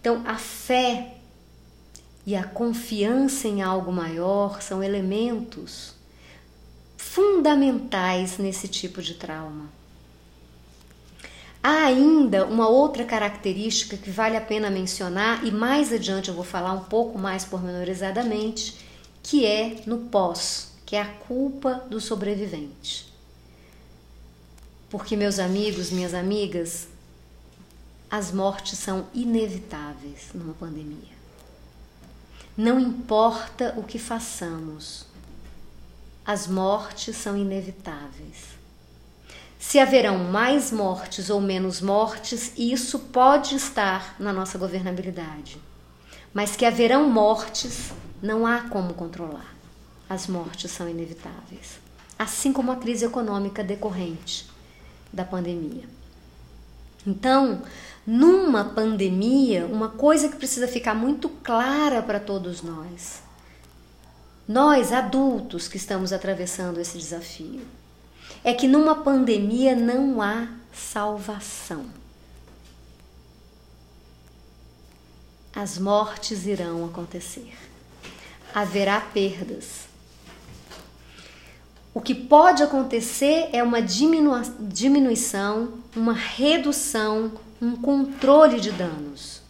Então, 0.00 0.22
a 0.26 0.36
fé 0.36 1.16
e 2.26 2.36
a 2.36 2.44
confiança 2.44 3.48
em 3.48 3.62
algo 3.62 3.92
maior 3.92 4.62
são 4.62 4.82
elementos 4.82 5.94
fundamentais 6.96 8.38
nesse 8.38 8.68
tipo 8.68 9.02
de 9.02 9.14
trauma. 9.14 9.68
Há 11.62 11.84
ainda 11.84 12.46
uma 12.46 12.68
outra 12.68 13.04
característica 13.04 13.96
que 13.96 14.10
vale 14.10 14.36
a 14.36 14.40
pena 14.40 14.70
mencionar, 14.70 15.44
e 15.44 15.50
mais 15.50 15.92
adiante 15.92 16.28
eu 16.28 16.34
vou 16.34 16.44
falar 16.44 16.72
um 16.72 16.84
pouco 16.84 17.18
mais 17.18 17.44
pormenorizadamente, 17.44 18.76
que 19.22 19.44
é 19.44 19.82
no 19.86 19.98
pós, 19.98 20.72
que 20.86 20.96
é 20.96 21.02
a 21.02 21.06
culpa 21.06 21.84
do 21.90 22.00
sobrevivente. 22.00 23.12
Porque, 24.88 25.16
meus 25.16 25.38
amigos, 25.38 25.90
minhas 25.90 26.14
amigas, 26.14 26.88
as 28.10 28.32
mortes 28.32 28.78
são 28.78 29.06
inevitáveis 29.14 30.30
numa 30.34 30.54
pandemia. 30.54 31.20
Não 32.56 32.80
importa 32.80 33.74
o 33.76 33.84
que 33.84 33.98
façamos, 33.98 35.06
as 36.24 36.46
mortes 36.46 37.16
são 37.16 37.36
inevitáveis. 37.36 38.49
Se 39.60 39.78
haverão 39.78 40.16
mais 40.16 40.72
mortes 40.72 41.28
ou 41.28 41.38
menos 41.38 41.82
mortes, 41.82 42.50
isso 42.56 42.98
pode 42.98 43.54
estar 43.54 44.16
na 44.18 44.32
nossa 44.32 44.56
governabilidade. 44.56 45.60
Mas 46.32 46.56
que 46.56 46.64
haverão 46.64 47.10
mortes, 47.10 47.92
não 48.22 48.46
há 48.46 48.62
como 48.62 48.94
controlar. 48.94 49.54
As 50.08 50.26
mortes 50.26 50.70
são 50.70 50.88
inevitáveis. 50.88 51.78
Assim 52.18 52.54
como 52.54 52.72
a 52.72 52.76
crise 52.76 53.04
econômica 53.04 53.62
decorrente 53.62 54.48
da 55.12 55.24
pandemia. 55.24 55.84
Então, 57.06 57.62
numa 58.06 58.64
pandemia, 58.64 59.66
uma 59.66 59.90
coisa 59.90 60.30
que 60.30 60.36
precisa 60.36 60.66
ficar 60.66 60.94
muito 60.94 61.28
clara 61.28 62.02
para 62.02 62.18
todos 62.18 62.62
nós, 62.62 63.22
nós 64.48 64.90
adultos 64.90 65.68
que 65.68 65.76
estamos 65.76 66.14
atravessando 66.14 66.80
esse 66.80 66.96
desafio, 66.96 67.62
é 68.42 68.54
que 68.54 68.66
numa 68.66 68.94
pandemia 68.94 69.76
não 69.76 70.20
há 70.22 70.48
salvação. 70.72 71.84
As 75.54 75.78
mortes 75.78 76.46
irão 76.46 76.84
acontecer. 76.84 77.52
Haverá 78.54 79.00
perdas. 79.00 79.88
O 81.92 82.00
que 82.00 82.14
pode 82.14 82.62
acontecer 82.62 83.50
é 83.52 83.62
uma 83.62 83.82
diminuição, 83.82 85.74
uma 85.94 86.14
redução, 86.14 87.32
um 87.60 87.76
controle 87.76 88.60
de 88.60 88.70
danos. 88.70 89.42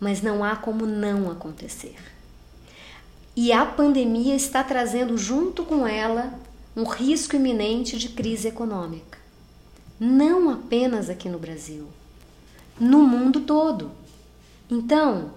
Mas 0.00 0.22
não 0.22 0.42
há 0.42 0.56
como 0.56 0.86
não 0.86 1.30
acontecer. 1.30 1.96
E 3.36 3.52
a 3.52 3.64
pandemia 3.66 4.34
está 4.34 4.64
trazendo 4.64 5.16
junto 5.16 5.62
com 5.64 5.86
ela 5.86 6.32
um 6.78 6.84
risco 6.84 7.34
iminente 7.34 7.98
de 7.98 8.08
crise 8.10 8.46
econômica. 8.46 9.18
Não 9.98 10.48
apenas 10.48 11.10
aqui 11.10 11.28
no 11.28 11.36
Brasil, 11.36 11.88
no 12.78 13.00
mundo 13.00 13.40
todo. 13.40 13.90
Então, 14.70 15.32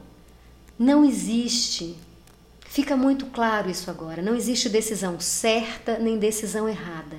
não 0.78 1.04
existe, 1.04 1.98
fica 2.68 2.96
muito 2.96 3.26
claro 3.26 3.72
isso 3.72 3.90
agora, 3.90 4.22
não 4.22 4.36
existe 4.36 4.70
decisão 4.70 5.20
certa 5.20 5.98
nem 5.98 6.20
decisão 6.20 6.70
errada. 6.70 7.18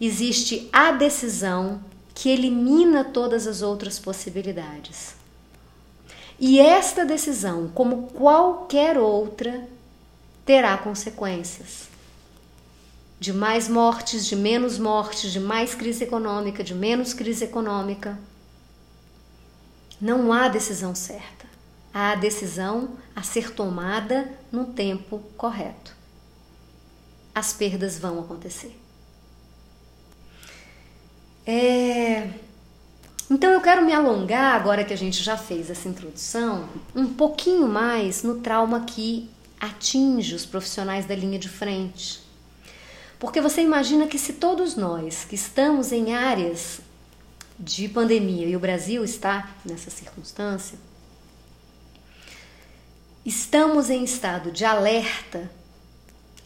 Existe 0.00 0.68
a 0.72 0.90
decisão 0.90 1.80
que 2.16 2.28
elimina 2.28 3.04
todas 3.04 3.46
as 3.46 3.62
outras 3.62 3.96
possibilidades. 3.96 5.14
E 6.40 6.58
esta 6.58 7.04
decisão, 7.04 7.70
como 7.72 8.08
qualquer 8.08 8.98
outra, 8.98 9.68
terá 10.44 10.76
consequências. 10.76 11.85
De 13.18 13.32
mais 13.32 13.68
mortes, 13.68 14.26
de 14.26 14.36
menos 14.36 14.78
mortes, 14.78 15.32
de 15.32 15.40
mais 15.40 15.74
crise 15.74 16.04
econômica, 16.04 16.62
de 16.62 16.74
menos 16.74 17.14
crise 17.14 17.44
econômica. 17.44 18.18
Não 20.00 20.32
há 20.32 20.48
decisão 20.48 20.94
certa. 20.94 21.46
Há 21.92 22.14
decisão 22.14 22.90
a 23.14 23.22
ser 23.22 23.52
tomada 23.52 24.30
no 24.52 24.66
tempo 24.66 25.18
correto. 25.36 25.94
As 27.34 27.54
perdas 27.54 27.98
vão 27.98 28.20
acontecer. 28.20 28.78
É... 31.46 32.28
Então 33.30 33.50
eu 33.50 33.60
quero 33.60 33.84
me 33.84 33.92
alongar, 33.92 34.54
agora 34.54 34.84
que 34.84 34.92
a 34.92 34.96
gente 34.96 35.22
já 35.22 35.36
fez 35.36 35.70
essa 35.70 35.88
introdução, 35.88 36.68
um 36.94 37.06
pouquinho 37.06 37.66
mais 37.66 38.22
no 38.22 38.40
trauma 38.40 38.84
que 38.84 39.30
atinge 39.58 40.34
os 40.34 40.44
profissionais 40.44 41.06
da 41.06 41.14
linha 41.14 41.38
de 41.38 41.48
frente. 41.48 42.25
Porque 43.18 43.40
você 43.40 43.62
imagina 43.62 44.06
que 44.06 44.18
se 44.18 44.34
todos 44.34 44.76
nós 44.76 45.24
que 45.24 45.34
estamos 45.34 45.92
em 45.92 46.14
áreas 46.14 46.80
de 47.58 47.88
pandemia, 47.88 48.46
e 48.46 48.56
o 48.56 48.60
Brasil 48.60 49.02
está 49.02 49.54
nessa 49.64 49.90
circunstância, 49.90 50.78
estamos 53.24 53.88
em 53.88 54.04
estado 54.04 54.50
de 54.50 54.64
alerta 54.64 55.50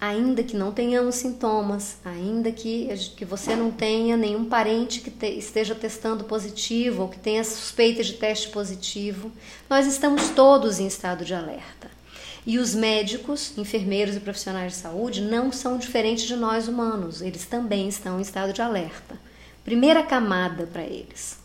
ainda 0.01 0.43
que 0.43 0.57
não 0.57 0.73
tenhamos 0.73 1.17
sintomas, 1.17 1.99
ainda 2.05 2.51
que, 2.51 2.89
que 3.17 3.25
você 3.25 3.55
não 3.55 3.71
tenha 3.71 4.17
nenhum 4.17 4.47
parente 4.47 5.01
que 5.01 5.11
te, 5.11 5.27
esteja 5.27 5.75
testando 5.75 6.25
positivo 6.25 7.03
ou 7.03 7.09
que 7.09 7.19
tenha 7.19 7.45
suspeita 7.45 8.03
de 8.03 8.15
teste 8.15 8.49
positivo, 8.49 9.31
nós 9.69 9.87
estamos 9.87 10.31
todos 10.31 10.81
em 10.81 10.87
estado 10.87 11.25
de 11.25 11.35
alerta. 11.35 12.00
E 12.47 12.59
os 12.59 12.75
médicos, 12.75 13.57
enfermeiros 13.59 14.17
e 14.17 14.21
profissionais 14.21 14.73
de 14.73 14.79
saúde 14.79 15.21
não 15.21 15.53
são 15.53 15.77
diferentes 15.77 16.25
de 16.25 16.37
nós 16.37 16.69
humanos, 16.69 17.21
eles 17.21 17.45
também 17.45 17.89
estão 17.89 18.19
em 18.19 18.23
estado 18.23 18.53
de 18.53 18.63
alerta. 18.63 19.19
Primeira 19.65 20.03
camada 20.03 20.67
para 20.67 20.83
eles, 20.83 21.39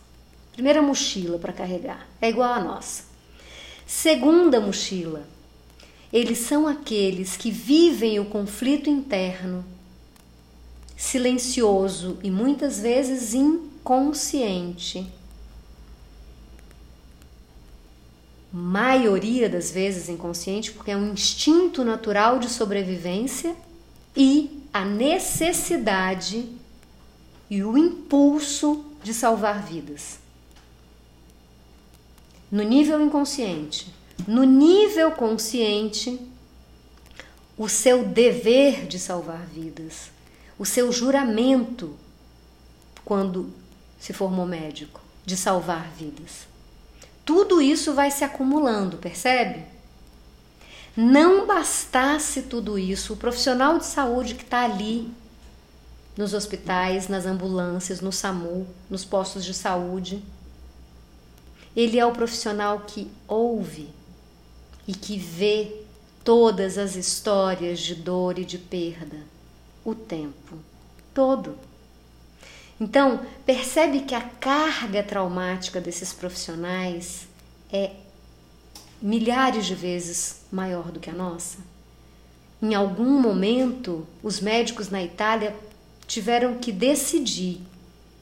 primeira 0.53 0.81
mochila 0.81 1.37
para 1.37 1.51
carregar, 1.51 2.07
é 2.21 2.29
igual 2.29 2.53
a 2.53 2.63
nossa. 2.63 3.03
Segunda 3.85 4.59
mochila, 4.59 5.27
eles 6.11 6.39
são 6.39 6.65
aqueles 6.65 7.35
que 7.35 7.51
vivem 7.51 8.19
o 8.19 8.25
conflito 8.25 8.89
interno, 8.89 9.65
silencioso 10.95 12.17
e 12.23 12.31
muitas 12.31 12.79
vezes 12.79 13.33
inconsciente. 13.33 15.05
Maioria 18.57 19.49
das 19.49 19.69
vezes 19.69 20.07
inconsciente, 20.07 20.71
porque 20.71 20.91
é 20.91 20.95
um 20.95 21.11
instinto 21.11 21.83
natural 21.83 22.39
de 22.39 22.47
sobrevivência 22.47 23.53
e 24.15 24.63
a 24.71 24.85
necessidade 24.85 26.47
e 27.49 27.61
o 27.61 27.77
impulso 27.77 28.85
de 29.03 29.13
salvar 29.13 29.61
vidas. 29.61 30.19
No 32.49 32.63
nível 32.63 33.01
inconsciente, 33.01 33.93
no 34.25 34.45
nível 34.45 35.11
consciente, 35.11 36.17
o 37.57 37.67
seu 37.67 38.05
dever 38.05 38.87
de 38.87 38.97
salvar 38.97 39.45
vidas, 39.45 40.11
o 40.57 40.65
seu 40.65 40.93
juramento 40.93 41.93
quando 43.03 43.51
se 43.99 44.13
formou 44.13 44.45
médico 44.45 45.01
de 45.25 45.35
salvar 45.35 45.91
vidas. 45.91 46.54
Tudo 47.25 47.59
isso 47.59 47.93
vai 47.93 48.11
se 48.11 48.23
acumulando, 48.23 48.97
percebe? 48.97 49.65
Não 50.95 51.45
bastasse 51.45 52.43
tudo 52.43 52.79
isso, 52.79 53.13
o 53.13 53.17
profissional 53.17 53.77
de 53.77 53.85
saúde 53.85 54.35
que 54.35 54.43
está 54.43 54.63
ali 54.63 55.11
nos 56.15 56.33
hospitais, 56.33 57.09
nas 57.09 57.25
ambulâncias, 57.25 57.99
no 57.99 58.11
SAMU, 58.11 58.65
nos 58.89 59.03
postos 59.03 59.43
de 59.43 59.53
saúde, 59.53 60.23
ele 61.75 61.99
é 61.99 62.05
o 62.05 62.13
profissional 62.13 62.81
que 62.87 63.11
ouve 63.27 63.89
e 64.87 64.93
que 64.93 65.17
vê 65.17 65.81
todas 66.23 66.77
as 66.77 66.95
histórias 66.95 67.79
de 67.79 67.95
dor 67.95 68.39
e 68.39 68.45
de 68.45 68.57
perda 68.57 69.17
o 69.83 69.93
tempo 69.93 70.57
todo. 71.13 71.57
Então, 72.79 73.25
percebe 73.45 74.01
que 74.01 74.13
a 74.13 74.21
carga 74.21 75.01
traumática 75.01 75.79
desses 75.79 76.11
profissionais 76.11 77.27
é 77.71 77.91
milhares 79.01 79.65
de 79.65 79.75
vezes 79.75 80.41
maior 80.51 80.91
do 80.91 80.99
que 80.99 81.09
a 81.09 81.13
nossa. 81.13 81.59
Em 82.61 82.73
algum 82.73 83.19
momento, 83.19 84.05
os 84.23 84.39
médicos 84.39 84.89
na 84.89 85.03
Itália 85.03 85.55
tiveram 86.07 86.55
que 86.57 86.71
decidir 86.71 87.61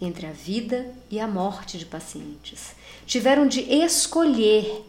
entre 0.01 0.25
a 0.25 0.31
vida 0.31 0.93
e 1.09 1.19
a 1.19 1.27
morte 1.27 1.77
de 1.77 1.85
pacientes. 1.85 2.75
Tiveram 3.05 3.47
de 3.47 3.61
escolher 3.61 4.83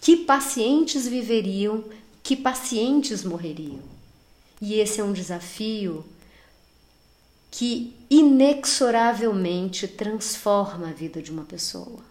que 0.00 0.16
pacientes 0.16 1.06
viveriam, 1.08 1.84
que 2.22 2.36
pacientes 2.36 3.24
morreriam. 3.24 3.80
E 4.60 4.74
esse 4.74 5.00
é 5.00 5.04
um 5.04 5.12
desafio 5.12 6.04
que 7.50 7.94
inexoravelmente 8.10 9.88
transforma 9.88 10.88
a 10.88 10.92
vida 10.92 11.22
de 11.22 11.30
uma 11.30 11.44
pessoa. 11.44 12.06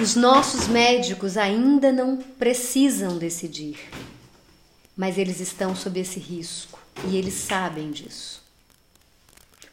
Os 0.00 0.16
nossos 0.16 0.66
médicos 0.66 1.36
ainda 1.36 1.92
não 1.92 2.16
precisam 2.16 3.16
decidir, 3.16 3.78
mas 4.96 5.18
eles 5.18 5.40
estão 5.40 5.74
sob 5.74 6.00
esse 6.00 6.18
risco 6.18 6.80
e 7.08 7.16
eles 7.16 7.34
sabem 7.34 7.90
disso. 7.90 8.42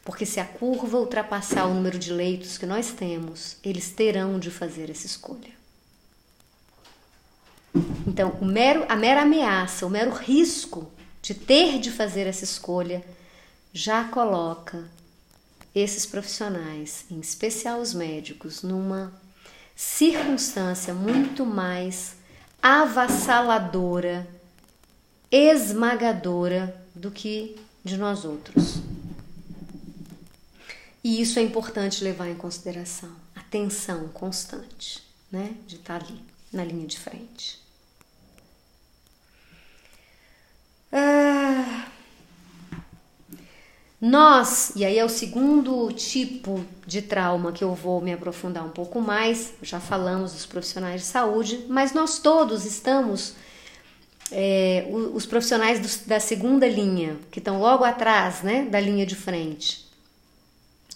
Porque 0.04 0.26
se 0.26 0.40
a 0.40 0.44
curva 0.44 0.98
ultrapassar 0.98 1.66
o 1.66 1.74
número 1.74 1.98
de 1.98 2.12
leitos 2.12 2.58
que 2.58 2.66
nós 2.66 2.92
temos, 2.92 3.56
eles 3.62 3.90
terão 3.90 4.38
de 4.38 4.50
fazer 4.50 4.90
essa 4.90 5.06
escolha. 5.06 5.50
Então, 8.06 8.36
mero, 8.42 8.84
a 8.88 8.96
mera 8.96 9.22
ameaça, 9.22 9.86
o 9.86 9.90
mero 9.90 10.12
risco 10.12 10.90
de 11.22 11.34
ter 11.34 11.78
de 11.78 11.90
fazer 11.90 12.26
essa 12.26 12.42
escolha 12.42 13.02
já 13.72 14.04
coloca 14.04 14.84
esses 15.74 16.04
profissionais, 16.04 17.06
em 17.10 17.20
especial 17.20 17.80
os 17.80 17.94
médicos, 17.94 18.62
numa 18.62 19.12
circunstância 19.74 20.92
muito 20.92 21.46
mais 21.46 22.16
avassaladora, 22.60 24.28
esmagadora 25.30 26.76
do 26.94 27.10
que 27.10 27.56
de 27.82 27.96
nós 27.96 28.24
outros. 28.24 28.80
E 31.02 31.20
isso 31.20 31.38
é 31.38 31.42
importante 31.42 32.04
levar 32.04 32.28
em 32.28 32.34
consideração. 32.34 33.10
Atenção 33.34 34.08
constante, 34.08 35.02
né? 35.30 35.54
De 35.66 35.76
estar 35.76 36.02
ali, 36.02 36.20
na 36.52 36.64
linha 36.64 36.86
de 36.86 36.98
frente. 36.98 37.61
Ah, 40.92 41.86
nós, 44.04 44.72
e 44.74 44.84
aí 44.84 44.98
é 44.98 45.04
o 45.04 45.08
segundo 45.08 45.92
tipo 45.92 46.64
de 46.84 47.00
trauma 47.00 47.52
que 47.52 47.62
eu 47.62 47.72
vou 47.72 48.00
me 48.00 48.12
aprofundar 48.12 48.64
um 48.66 48.70
pouco 48.70 49.00
mais, 49.00 49.52
já 49.62 49.78
falamos 49.78 50.32
dos 50.32 50.44
profissionais 50.44 51.02
de 51.02 51.06
saúde, 51.06 51.64
mas 51.68 51.92
nós 51.92 52.18
todos 52.18 52.66
estamos, 52.66 53.34
é, 54.32 54.88
os 55.14 55.24
profissionais 55.24 55.78
do, 55.78 56.08
da 56.08 56.18
segunda 56.18 56.66
linha, 56.66 57.16
que 57.30 57.38
estão 57.38 57.60
logo 57.60 57.84
atrás 57.84 58.42
né, 58.42 58.64
da 58.64 58.80
linha 58.80 59.06
de 59.06 59.14
frente, 59.14 59.88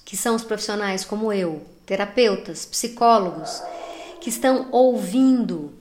que 0.05 0.17
são 0.17 0.35
os 0.35 0.43
profissionais 0.43 1.05
como 1.05 1.33
eu, 1.33 1.65
terapeutas, 1.87 2.67
psicólogos, 2.67 3.63
que 4.21 4.29
estão 4.29 4.69
ouvindo, 4.73 5.73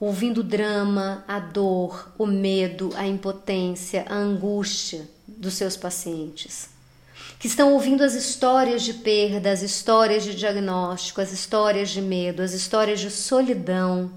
ouvindo 0.00 0.38
o 0.38 0.44
drama, 0.44 1.24
a 1.26 1.40
dor, 1.40 2.12
o 2.16 2.26
medo, 2.26 2.90
a 2.94 3.06
impotência, 3.06 4.04
a 4.08 4.14
angústia 4.14 5.08
dos 5.26 5.54
seus 5.54 5.76
pacientes. 5.76 6.68
Que 7.38 7.46
estão 7.46 7.72
ouvindo 7.72 8.02
as 8.02 8.14
histórias 8.14 8.82
de 8.82 8.94
perda, 8.94 9.50
as 9.50 9.62
histórias 9.62 10.24
de 10.24 10.34
diagnóstico, 10.34 11.20
as 11.20 11.32
histórias 11.32 11.90
de 11.90 12.00
medo, 12.00 12.42
as 12.42 12.52
histórias 12.52 13.00
de 13.00 13.10
solidão, 13.10 14.10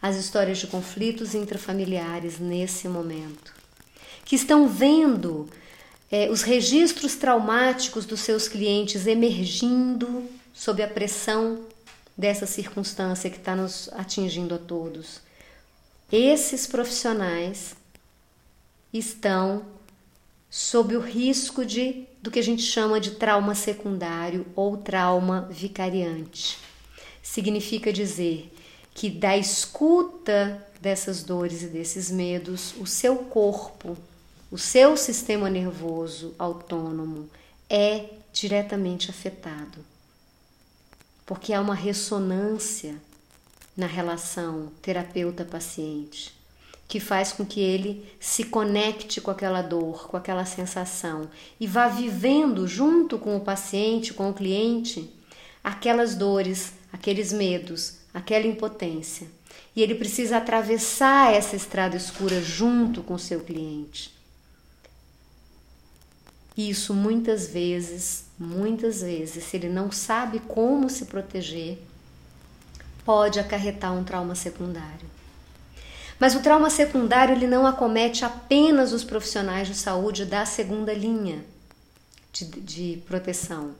as 0.00 0.16
histórias 0.16 0.58
de 0.58 0.66
conflitos 0.66 1.34
intrafamiliares 1.34 2.38
nesse 2.38 2.88
momento. 2.88 3.52
Que 4.24 4.36
estão 4.36 4.68
vendo 4.68 5.48
é, 6.10 6.28
os 6.30 6.42
registros 6.42 7.14
traumáticos 7.14 8.04
dos 8.04 8.20
seus 8.20 8.48
clientes 8.48 9.06
emergindo 9.06 10.24
sob 10.52 10.82
a 10.82 10.88
pressão 10.88 11.60
dessa 12.16 12.46
circunstância 12.46 13.30
que 13.30 13.38
está 13.38 13.56
nos 13.56 13.88
atingindo 13.92 14.54
a 14.54 14.58
todos. 14.58 15.20
Esses 16.10 16.66
profissionais 16.66 17.74
estão 18.92 19.64
sob 20.48 20.96
o 20.96 21.00
risco 21.00 21.64
de 21.64 22.06
do 22.22 22.30
que 22.30 22.38
a 22.38 22.42
gente 22.42 22.62
chama 22.62 22.98
de 22.98 23.12
trauma 23.12 23.54
secundário 23.54 24.46
ou 24.56 24.78
trauma 24.78 25.46
vicariante. 25.50 26.58
significa 27.22 27.92
dizer 27.92 28.50
que 28.94 29.10
da 29.10 29.36
escuta 29.36 30.64
dessas 30.80 31.22
dores 31.22 31.62
e 31.62 31.66
desses 31.66 32.10
medos, 32.10 32.74
o 32.78 32.86
seu 32.86 33.16
corpo, 33.16 33.96
o 34.50 34.56
seu 34.56 34.96
sistema 34.96 35.50
nervoso 35.50 36.34
autônomo 36.38 37.28
é 37.68 38.10
diretamente 38.32 39.10
afetado. 39.10 39.93
Porque 41.26 41.52
há 41.52 41.60
uma 41.60 41.74
ressonância 41.74 42.96
na 43.76 43.86
relação 43.86 44.70
terapeuta-paciente 44.82 46.34
que 46.86 47.00
faz 47.00 47.32
com 47.32 47.44
que 47.44 47.60
ele 47.60 48.06
se 48.20 48.44
conecte 48.44 49.20
com 49.20 49.30
aquela 49.30 49.62
dor, 49.62 50.06
com 50.06 50.16
aquela 50.16 50.44
sensação 50.44 51.28
e 51.58 51.66
vá 51.66 51.88
vivendo 51.88 52.68
junto 52.68 53.18
com 53.18 53.36
o 53.36 53.40
paciente, 53.40 54.12
com 54.12 54.30
o 54.30 54.34
cliente, 54.34 55.10
aquelas 55.62 56.14
dores, 56.14 56.74
aqueles 56.92 57.32
medos, 57.32 57.96
aquela 58.12 58.46
impotência. 58.46 59.26
E 59.74 59.82
ele 59.82 59.94
precisa 59.94 60.36
atravessar 60.36 61.32
essa 61.34 61.56
estrada 61.56 61.96
escura 61.96 62.40
junto 62.40 63.02
com 63.02 63.14
o 63.14 63.18
seu 63.18 63.40
cliente. 63.40 64.13
Isso 66.56 66.94
muitas 66.94 67.48
vezes, 67.48 68.24
muitas 68.38 69.02
vezes, 69.02 69.44
se 69.44 69.56
ele 69.56 69.68
não 69.68 69.90
sabe 69.90 70.38
como 70.38 70.88
se 70.88 71.06
proteger, 71.06 71.78
pode 73.04 73.40
acarretar 73.40 73.92
um 73.92 74.04
trauma 74.04 74.34
secundário. 74.34 75.14
Mas 76.18 76.34
o 76.34 76.40
trauma 76.40 76.70
secundário 76.70 77.34
ele 77.34 77.46
não 77.46 77.66
acomete 77.66 78.24
apenas 78.24 78.92
os 78.92 79.02
profissionais 79.02 79.66
de 79.66 79.74
saúde 79.74 80.24
da 80.24 80.46
segunda 80.46 80.94
linha 80.94 81.44
de, 82.32 82.44
de 82.44 83.02
proteção 83.06 83.72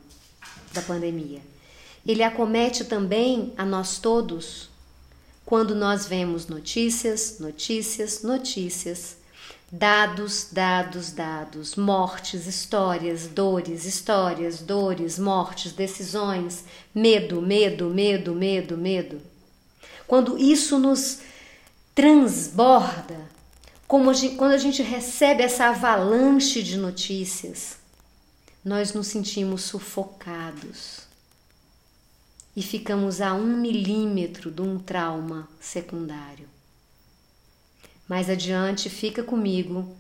da 0.73 0.83
pandemia. 0.83 1.41
Ele 2.07 2.23
acomete 2.23 2.85
também 2.85 3.53
a 3.57 3.65
nós 3.65 3.99
todos 3.99 4.69
quando 5.45 5.75
nós 5.75 6.07
vemos 6.07 6.47
notícias, 6.47 7.39
notícias, 7.39 8.23
notícias, 8.23 9.17
dados, 9.77 10.49
dados, 10.53 11.11
dados, 11.11 11.75
mortes, 11.75 12.47
histórias, 12.47 13.27
dores, 13.27 13.85
histórias, 13.85 14.61
dores, 14.61 15.19
mortes, 15.19 15.73
decisões, 15.73 16.65
medo, 16.95 17.43
medo, 17.43 17.91
medo, 17.91 18.33
medo, 18.35 18.79
medo. 18.79 19.21
Quando 20.07 20.39
isso 20.39 20.79
nos 20.79 21.23
transborda, 21.93 23.21
a 23.89 24.13
gente, 24.13 24.37
quando 24.37 24.53
a 24.53 24.59
gente 24.59 24.81
recebe 24.81 25.43
essa 25.43 25.67
avalanche 25.67 26.63
de 26.63 26.77
notícias, 26.77 27.77
nós 28.65 28.93
nos 28.93 29.09
sentimos 29.09 29.63
sufocados 29.63 31.01
e 32.55 32.63
ficamos 32.63 33.21
a 33.21 33.35
um 33.35 33.57
milímetro 33.57 34.53
de 34.53 34.63
um 34.63 34.79
trauma 34.79 35.49
secundário. 35.61 36.54
Mais 38.09 38.29
adiante, 38.29 38.91
fica 38.91 39.23
comigo, 39.23 39.95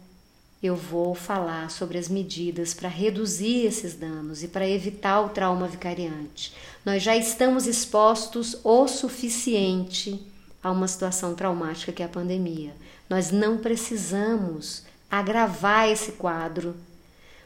eu 0.62 0.76
vou 0.76 1.14
falar 1.14 1.70
sobre 1.70 1.98
as 1.98 2.08
medidas 2.08 2.72
para 2.72 2.88
reduzir 2.88 3.66
esses 3.66 3.94
danos 3.94 4.42
e 4.42 4.48
para 4.48 4.68
evitar 4.68 5.20
o 5.20 5.28
trauma 5.28 5.68
vicariante. 5.68 6.54
Nós 6.84 7.02
já 7.02 7.16
estamos 7.16 7.66
expostos 7.66 8.56
o 8.64 8.88
suficiente 8.88 10.20
a 10.62 10.70
uma 10.70 10.88
situação 10.88 11.34
traumática 11.34 11.92
que 11.92 12.02
é 12.02 12.06
a 12.06 12.08
pandemia. 12.08 12.74
Nós 13.10 13.30
não 13.30 13.58
precisamos 13.58 14.84
agravar 15.10 15.88
esse 15.90 16.12
quadro, 16.12 16.74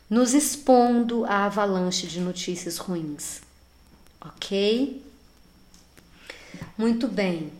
nos 0.08 0.32
expondo 0.32 1.24
à 1.24 1.46
avalanche 1.46 2.06
de 2.06 2.20
notícias 2.20 2.78
ruins. 2.78 3.40
Ok? 4.20 5.02
Muito 6.76 7.08
bem. 7.08 7.52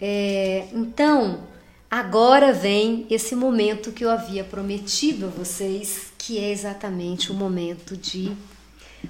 É, 0.00 0.68
então, 0.72 1.44
agora 1.90 2.52
vem 2.52 3.06
esse 3.10 3.36
momento 3.36 3.92
que 3.92 4.04
eu 4.04 4.10
havia 4.10 4.42
prometido 4.42 5.26
a 5.26 5.28
vocês, 5.28 6.12
que 6.16 6.38
é 6.38 6.50
exatamente 6.50 7.30
o 7.30 7.34
momento 7.34 7.96
de 7.96 8.34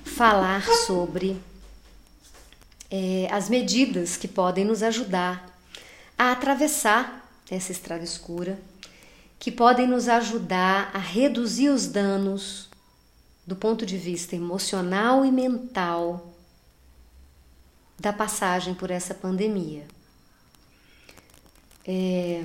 falar 0.05 0.67
sobre 0.87 1.41
é, 2.91 3.29
as 3.31 3.49
medidas 3.49 4.17
que 4.17 4.27
podem 4.27 4.65
nos 4.65 4.83
ajudar 4.83 5.49
a 6.19 6.33
atravessar 6.33 7.29
essa 7.51 7.73
estrada 7.73 8.03
escura, 8.03 8.59
que 9.39 9.51
podem 9.51 9.87
nos 9.87 10.09
ajudar 10.09 10.91
a 10.93 10.99
reduzir 10.99 11.71
os 11.71 11.87
danos 11.87 12.69
do 13.47 13.57
ponto 13.57 13.87
de 13.87 13.97
vista 13.97 14.37
emocional 14.37 15.25
e 15.25 15.33
mental 15.33 16.35
da 17.99 18.13
passagem 18.13 18.75
por 18.75 18.91
essa 18.91 19.15
pandemia. 19.15 19.85
É, 21.93 22.45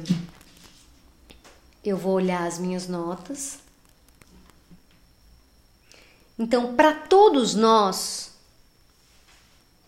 eu 1.84 1.96
vou 1.96 2.14
olhar 2.14 2.48
as 2.48 2.58
minhas 2.58 2.88
notas. 2.88 3.60
Então, 6.40 6.76
para 6.76 6.92
todos 6.92 7.54
nós, 7.54 8.32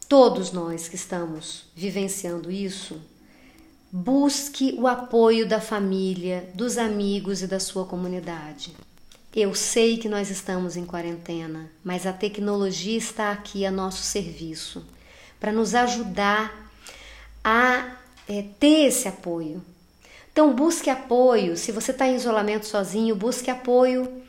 todos 0.08 0.52
nós 0.52 0.88
que 0.88 0.96
estamos 0.96 1.65
vivenciando 1.76 2.52
isso, 2.52 3.02
busque 3.91 4.76
o 4.78 4.86
apoio 4.86 5.48
da 5.48 5.60
família, 5.60 6.48
dos 6.54 6.78
amigos 6.78 7.41
e 7.41 7.48
da 7.48 7.60
sua 7.60 7.84
comunidade. 7.84 8.76
Eu 9.36 9.56
sei 9.56 9.98
que 9.98 10.08
nós 10.08 10.30
estamos 10.30 10.78
em 10.78 10.86
quarentena, 10.86 11.72
mas 11.84 12.06
a 12.06 12.13
tecnologia 12.13 12.96
está 12.96 13.32
aqui 13.32 13.65
a 13.65 13.72
nosso 13.72 14.04
serviço 14.04 14.86
para 15.39 15.52
nos 15.52 15.74
ajudar 15.74 16.72
a 17.43 17.98
é, 18.28 18.44
ter 18.60 18.88
esse 18.88 19.08
apoio. 19.08 19.63
Então, 20.32 20.54
busque 20.54 20.90
apoio. 20.90 21.58
Se 21.58 21.72
você 21.72 21.92
está 21.92 22.08
em 22.08 22.16
isolamento 22.16 22.66
sozinho, 22.66 23.16
busque 23.16 23.50
apoio 23.50 24.22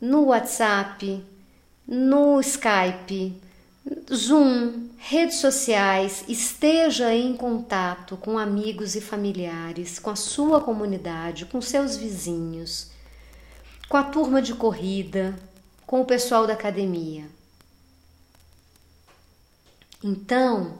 no 0.00 0.26
WhatsApp, 0.26 1.22
no 1.86 2.40
Skype, 2.40 3.40
Zoom, 4.12 4.88
redes 4.98 5.36
sociais, 5.36 6.24
esteja 6.26 7.14
em 7.14 7.36
contato 7.36 8.16
com 8.16 8.38
amigos 8.38 8.96
e 8.96 9.00
familiares, 9.00 9.98
com 9.98 10.10
a 10.10 10.16
sua 10.16 10.60
comunidade, 10.60 11.46
com 11.46 11.60
seus 11.60 11.96
vizinhos, 11.96 12.90
com 13.88 13.96
a 13.96 14.02
turma 14.02 14.42
de 14.42 14.54
corrida, 14.54 15.38
com 15.86 16.00
o 16.00 16.04
pessoal 16.04 16.46
da 16.46 16.54
academia. 16.54 17.24
Então, 20.02 20.78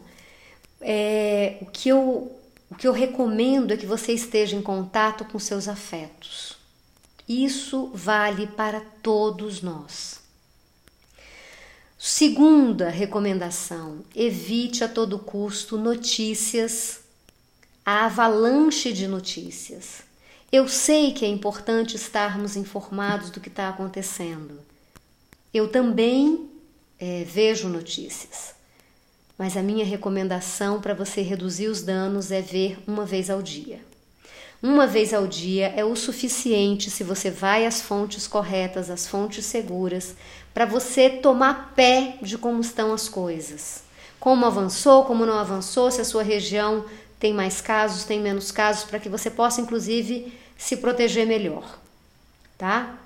é, 0.80 1.58
o, 1.60 1.66
que 1.66 1.88
eu, 1.88 2.35
o 2.70 2.74
que 2.74 2.86
eu 2.86 2.92
recomendo 2.92 3.72
é 3.72 3.76
que 3.76 3.86
você 3.86 4.12
esteja 4.12 4.56
em 4.56 4.62
contato 4.62 5.24
com 5.24 5.38
seus 5.38 5.68
afetos. 5.68 6.56
Isso 7.28 7.90
vale 7.94 8.46
para 8.46 8.80
todos 9.02 9.62
nós. 9.62 10.20
Segunda 11.98 12.88
recomendação: 12.88 14.04
evite 14.14 14.84
a 14.84 14.88
todo 14.88 15.18
custo 15.18 15.78
notícias, 15.78 17.00
a 17.84 18.06
avalanche 18.06 18.92
de 18.92 19.06
notícias. 19.06 20.02
Eu 20.52 20.68
sei 20.68 21.12
que 21.12 21.24
é 21.24 21.28
importante 21.28 21.96
estarmos 21.96 22.56
informados 22.56 23.30
do 23.30 23.40
que 23.40 23.48
está 23.48 23.68
acontecendo. 23.68 24.60
Eu 25.52 25.68
também 25.68 26.48
é, 26.98 27.24
vejo 27.24 27.68
notícias, 27.68 28.54
mas 29.38 29.56
a 29.56 29.62
minha 29.62 29.84
recomendação 29.84 30.80
para 30.80 30.94
você 30.94 31.20
reduzir 31.20 31.68
os 31.68 31.82
danos 31.82 32.30
é 32.30 32.40
ver 32.40 32.78
uma 32.86 33.04
vez 33.04 33.28
ao 33.28 33.42
dia. 33.42 33.80
Uma 34.62 34.86
vez 34.86 35.12
ao 35.12 35.26
dia 35.26 35.72
é 35.76 35.84
o 35.84 35.94
suficiente 35.94 36.90
se 36.90 37.04
você 37.04 37.30
vai 37.30 37.66
às 37.66 37.82
fontes 37.82 38.26
corretas, 38.26 38.88
às 38.88 39.06
fontes 39.06 39.44
seguras, 39.44 40.14
para 40.54 40.64
você 40.64 41.10
tomar 41.10 41.74
pé 41.76 42.16
de 42.22 42.38
como 42.38 42.60
estão 42.62 42.92
as 42.92 43.08
coisas. 43.08 43.82
Como 44.18 44.46
avançou, 44.46 45.04
como 45.04 45.26
não 45.26 45.38
avançou, 45.38 45.90
se 45.90 46.00
a 46.00 46.04
sua 46.04 46.22
região 46.22 46.86
tem 47.20 47.34
mais 47.34 47.60
casos, 47.60 48.04
tem 48.04 48.20
menos 48.20 48.50
casos, 48.50 48.84
para 48.84 48.98
que 48.98 49.08
você 49.08 49.30
possa, 49.30 49.60
inclusive, 49.60 50.32
se 50.56 50.78
proteger 50.78 51.26
melhor, 51.26 51.78
tá? 52.56 52.98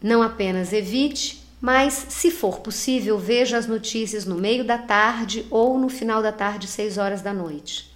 Não 0.00 0.22
apenas 0.22 0.72
evite, 0.72 1.45
mas, 1.60 2.06
se 2.10 2.30
for 2.30 2.60
possível, 2.60 3.18
veja 3.18 3.56
as 3.56 3.66
notícias 3.66 4.24
no 4.24 4.36
meio 4.36 4.64
da 4.64 4.78
tarde 4.78 5.46
ou 5.50 5.78
no 5.78 5.88
final 5.88 6.22
da 6.22 6.32
tarde, 6.32 6.66
6 6.66 6.98
horas 6.98 7.22
da 7.22 7.32
noite. 7.32 7.90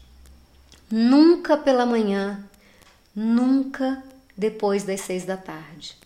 Nunca 0.90 1.57
pela 1.57 1.87
manhã, 1.87 2.42
nunca 3.14 4.03
depois 4.37 4.83
das 4.83 5.03
seis 5.03 5.25
da 5.25 5.37
tarde. 5.37 5.96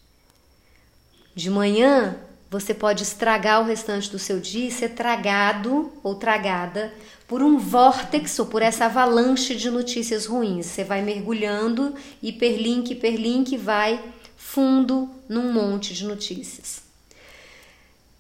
De 1.35 1.49
manhã, 1.49 2.17
você 2.51 2.75
pode 2.75 3.03
estragar 3.03 3.63
o 3.63 3.65
restante 3.65 4.11
do 4.11 4.19
seu 4.19 4.39
dia 4.39 4.69
e 4.69 4.71
ser 4.71 4.91
tragado 4.91 5.91
ou 6.03 6.17
tragada 6.17 6.93
por 7.27 7.43
um 7.43 7.59
vórtex 7.59 8.39
ou 8.39 8.47
por 8.47 8.61
essa 8.61 8.85
avalanche 8.85 9.55
de 9.55 9.71
notícias 9.71 10.27
ruins. 10.27 10.67
Você 10.67 10.85
vai 10.85 11.01
mergulhando, 11.01 11.95
hiperlink, 12.23 12.93
hiperlink, 12.93 13.57
vai 13.57 14.05
fundo 14.37 15.09
num 15.29 15.51
monte 15.51 15.95
de 15.95 16.05
notícias. 16.05 16.84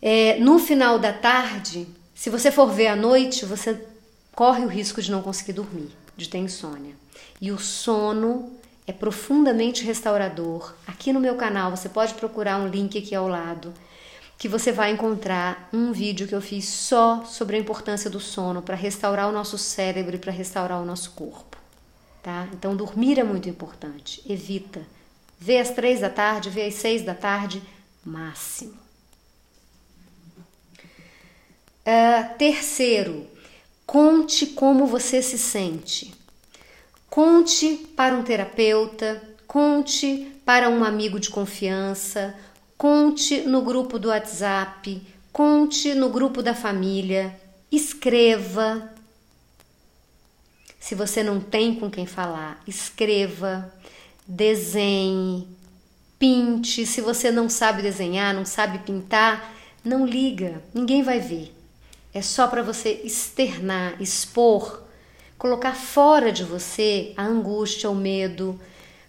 É, 0.07 0.38
no 0.38 0.59
final 0.59 0.99
da 0.99 1.14
tarde, 1.14 1.88
Se 2.14 2.31
você 2.31 2.51
for 2.51 2.71
ver 2.71 2.87
à 2.87 2.97
noite, 2.97 3.45
você 3.45 3.85
corre 4.35 4.64
o 4.64 4.69
risco 4.69 5.03
de 5.03 5.11
não 5.11 5.21
conseguir 5.21 5.53
dormir, 5.53 5.90
de 6.17 6.29
ter 6.29 6.38
insônia. 6.38 6.95
E 7.40 7.51
o 7.51 7.59
sono 7.59 8.53
é 8.87 8.93
profundamente 8.93 9.85
restaurador. 9.85 10.75
Aqui 10.87 11.12
no 11.12 11.21
meu 11.21 11.35
canal 11.35 11.71
você 11.71 11.88
pode 11.88 12.14
procurar 12.14 12.59
um 12.59 12.69
link 12.69 12.97
aqui 12.97 13.14
ao 13.14 13.29
lado 13.29 13.75
que 14.38 14.49
você 14.49 14.73
vai 14.73 14.90
encontrar 14.90 15.69
um 15.73 15.93
vídeo 15.93 16.27
que 16.27 16.35
eu 16.35 16.40
fiz 16.40 16.67
só 16.67 17.25
sobre 17.25 17.57
a 17.57 17.59
importância 17.59 18.11
do 18.11 18.21
sono 18.21 18.62
para 18.62 18.77
restaurar 18.77 19.29
o 19.29 19.33
nosso 19.33 19.57
cérebro 19.59 20.17
e 20.17 20.19
para 20.19 20.33
restaurar 20.33 20.81
o 20.81 20.85
nosso 20.85 21.12
corpo, 21.12 21.57
tá? 22.23 22.49
Então 22.53 22.77
dormir 22.77 23.19
é 23.19 23.25
muito 23.25 23.49
importante. 23.49 24.23
Evita. 24.29 24.83
Vê 25.38 25.59
às 25.59 25.71
três 25.71 26.01
da 26.01 26.11
tarde, 26.11 26.51
vê 26.51 26.67
às 26.67 26.75
seis 26.75 27.03
da 27.03 27.14
tarde, 27.14 27.62
máximo. 28.05 28.84
Uh, 31.87 32.38
terceiro, 32.38 33.27
conte 33.85 34.47
como 34.47 34.87
você 34.87 35.20
se 35.20 35.37
sente. 35.37 36.14
Conte 37.11 37.77
para 37.94 38.14
um 38.14 38.23
terapeuta, 38.23 39.23
conte 39.47 40.33
para 40.47 40.70
um 40.70 40.83
amigo 40.83 41.20
de 41.20 41.29
confiança, 41.29 42.35
conte 42.79 43.42
no 43.42 43.61
grupo 43.61 43.99
do 43.99 44.09
WhatsApp, 44.09 45.01
conte 45.31 45.94
no 45.94 46.09
grupo 46.09 46.42
da 46.42 46.55
família, 46.55 47.38
escreva. 47.70 48.90
Se 50.81 50.94
você 50.94 51.23
não 51.23 51.38
tem 51.38 51.75
com 51.75 51.90
quem 51.90 52.07
falar, 52.07 52.62
escreva, 52.66 53.73
desenhe, 54.27 55.47
pinte. 56.18 56.87
Se 56.87 57.03
você 57.03 57.31
não 57.31 57.49
sabe 57.49 57.83
desenhar, 57.83 58.33
não 58.35 58.47
sabe 58.47 58.79
pintar, 58.79 59.55
não 59.85 60.07
liga, 60.07 60.62
ninguém 60.73 61.03
vai 61.03 61.20
ver. 61.20 61.55
É 62.14 62.22
só 62.22 62.46
para 62.46 62.62
você 62.62 63.00
externar, 63.03 64.00
expor, 64.00 64.85
colocar 65.37 65.74
fora 65.74 66.31
de 66.31 66.44
você 66.44 67.12
a 67.16 67.24
angústia, 67.24 67.90
o 67.90 67.94
medo, 67.94 68.59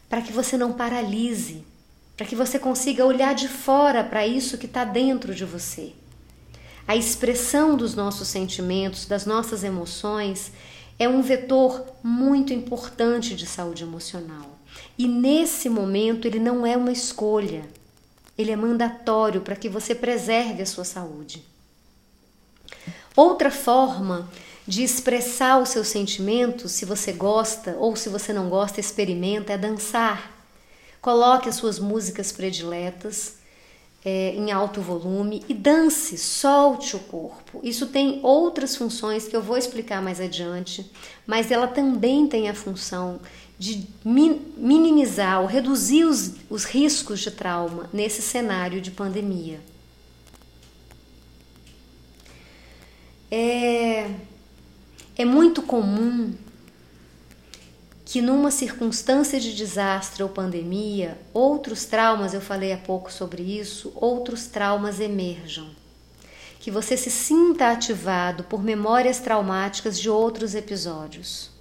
para 0.10 0.24
que 0.24 0.34
você 0.34 0.58
não 0.58 0.74
paralise, 0.74 1.64
para 2.18 2.26
que 2.26 2.36
você 2.36 2.58
consiga 2.58 3.06
olhar 3.06 3.36
de 3.36 3.48
fora 3.48 4.04
para 4.04 4.26
isso 4.26 4.58
que 4.58 4.66
está 4.66 4.84
dentro 4.84 5.36
de 5.36 5.46
você. 5.46 5.94
A 6.88 6.96
expressão 6.96 7.78
dos 7.78 7.94
nossos 7.94 8.28
sentimentos, 8.28 9.06
das 9.06 9.26
nossas 9.26 9.64
emoções, 9.64 10.52
é 10.98 11.08
um 11.08 11.22
vetor 11.22 11.86
muito 12.02 12.54
importante 12.54 13.36
de 13.36 13.46
saúde 13.46 13.84
emocional. 13.84 14.58
E 14.98 15.08
nesse 15.08 15.70
momento 15.70 16.26
ele 16.28 16.40
não 16.40 16.66
é 16.66 16.76
uma 16.76 16.92
escolha, 16.92 17.64
ele 18.36 18.52
é 18.52 18.56
mandatório 18.56 19.42
para 19.42 19.56
que 19.56 19.70
você 19.70 19.94
preserve 19.94 20.64
a 20.64 20.66
sua 20.66 20.84
saúde. 20.84 21.44
Outra 23.16 23.50
forma 23.50 24.30
de 24.68 24.84
expressar 24.84 25.62
os 25.62 25.70
seus 25.70 25.88
sentimentos, 25.88 26.72
se 26.72 26.86
você 26.86 27.14
gosta 27.14 27.76
ou 27.80 27.96
se 27.96 28.10
você 28.10 28.34
não 28.34 28.50
gosta, 28.50 28.80
experimenta, 28.80 29.54
é 29.54 29.58
dançar. 29.58 30.32
Coloque 31.02 31.48
as 31.48 31.56
suas 31.56 31.78
músicas 31.78 32.32
prediletas 32.32 33.36
é, 34.04 34.36
em 34.36 34.52
alto 34.52 34.82
volume 34.82 35.44
e 35.50 35.54
dance, 35.54 36.18
solte 36.18 36.96
o 36.96 37.00
corpo. 37.00 37.60
Isso 37.64 37.88
tem 37.88 38.20
outras 38.22 38.76
funções 38.76 39.28
que 39.28 39.36
eu 39.36 39.42
vou 39.42 39.58
explicar 39.58 40.02
mais 40.02 40.20
adiante, 40.20 40.92
mas 41.26 41.50
ela 41.52 41.68
também 41.68 42.28
tem 42.28 42.50
a 42.50 42.54
função 42.54 43.20
de 43.58 43.88
minimizar 44.04 45.42
ou 45.42 45.48
reduzir 45.48 46.04
os, 46.04 46.34
os 46.50 46.66
riscos 46.66 47.22
de 47.22 47.32
trauma 47.32 47.90
nesse 47.94 48.22
cenário 48.22 48.82
de 48.82 48.92
pandemia. 48.92 49.60
É, 53.38 54.10
é 55.18 55.26
muito 55.26 55.62
comum 55.62 56.34
que 58.06 58.22
numa 58.22 58.50
circunstância 58.50 59.42
de 59.42 59.54
desastre 59.54 60.24
ou 60.24 60.30
pandemia, 60.30 61.20
outros 61.34 61.84
traumas, 61.84 62.34
eu 62.34 62.40
falei 62.40 62.72
há 62.72 62.78
pouco 62.78 63.12
sobre 63.12 63.44
isso, 63.44 63.92
outros 63.94 64.48
traumas 64.48 65.02
emerjam. 65.02 65.70
Que 66.62 66.72
você 66.72 66.96
se 66.96 67.12
sinta 67.12 67.72
ativado 67.72 68.46
por 68.46 68.64
memórias 68.64 69.20
traumáticas 69.20 70.00
de 70.00 70.10
outros 70.10 70.56
episódios. 70.56 71.52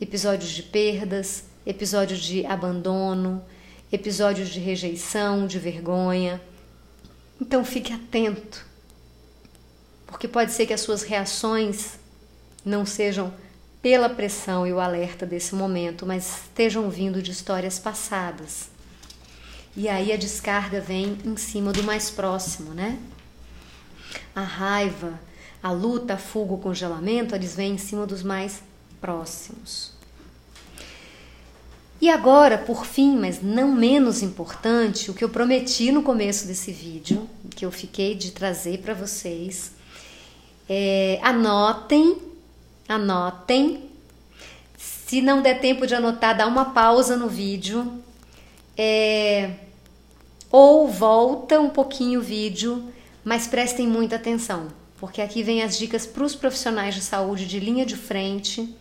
Episódios 0.00 0.52
de 0.52 0.62
perdas, 0.62 1.42
episódios 1.66 2.20
de 2.20 2.46
abandono, 2.46 3.44
episódios 3.90 4.48
de 4.48 4.60
rejeição, 4.60 5.44
de 5.44 5.58
vergonha. 5.58 6.40
Então 7.40 7.64
fique 7.64 7.92
atento 7.92 8.70
porque 10.12 10.28
pode 10.28 10.52
ser 10.52 10.66
que 10.66 10.74
as 10.74 10.82
suas 10.82 11.02
reações 11.02 11.94
não 12.62 12.84
sejam 12.84 13.32
pela 13.80 14.10
pressão 14.10 14.66
e 14.66 14.72
o 14.72 14.78
alerta 14.78 15.24
desse 15.24 15.54
momento, 15.54 16.04
mas 16.06 16.42
estejam 16.44 16.88
vindo 16.90 17.22
de 17.22 17.30
histórias 17.30 17.78
passadas. 17.78 18.68
E 19.74 19.88
aí 19.88 20.12
a 20.12 20.16
descarga 20.18 20.82
vem 20.82 21.16
em 21.24 21.36
cima 21.38 21.72
do 21.72 21.82
mais 21.82 22.10
próximo, 22.10 22.74
né? 22.74 22.98
A 24.36 24.42
raiva, 24.42 25.18
a 25.62 25.72
luta, 25.72 26.14
a 26.14 26.18
fuga, 26.18 26.52
o 26.52 26.58
congelamento, 26.58 27.34
eles 27.34 27.56
vêm 27.56 27.72
em 27.72 27.78
cima 27.78 28.06
dos 28.06 28.22
mais 28.22 28.62
próximos. 29.00 29.92
E 32.02 32.10
agora, 32.10 32.58
por 32.58 32.84
fim, 32.84 33.16
mas 33.16 33.40
não 33.42 33.72
menos 33.72 34.22
importante, 34.22 35.10
o 35.10 35.14
que 35.14 35.24
eu 35.24 35.30
prometi 35.30 35.90
no 35.90 36.02
começo 36.02 36.46
desse 36.46 36.70
vídeo, 36.70 37.26
que 37.56 37.64
eu 37.64 37.72
fiquei 37.72 38.14
de 38.14 38.32
trazer 38.32 38.80
para 38.80 38.92
vocês, 38.92 39.72
é, 40.74 41.18
anotem, 41.20 42.16
anotem. 42.88 43.90
Se 44.74 45.20
não 45.20 45.42
der 45.42 45.60
tempo 45.60 45.86
de 45.86 45.94
anotar, 45.94 46.34
dá 46.34 46.46
uma 46.46 46.64
pausa 46.72 47.14
no 47.14 47.28
vídeo. 47.28 48.02
É, 48.74 49.50
ou 50.50 50.88
volta 50.88 51.60
um 51.60 51.68
pouquinho 51.68 52.20
o 52.20 52.22
vídeo, 52.22 52.90
mas 53.22 53.46
prestem 53.46 53.86
muita 53.86 54.16
atenção, 54.16 54.68
porque 54.98 55.20
aqui 55.20 55.42
vem 55.42 55.62
as 55.62 55.76
dicas 55.76 56.06
para 56.06 56.24
os 56.24 56.34
profissionais 56.34 56.94
de 56.94 57.02
saúde 57.02 57.46
de 57.46 57.60
linha 57.60 57.84
de 57.84 57.96
frente 57.96 58.74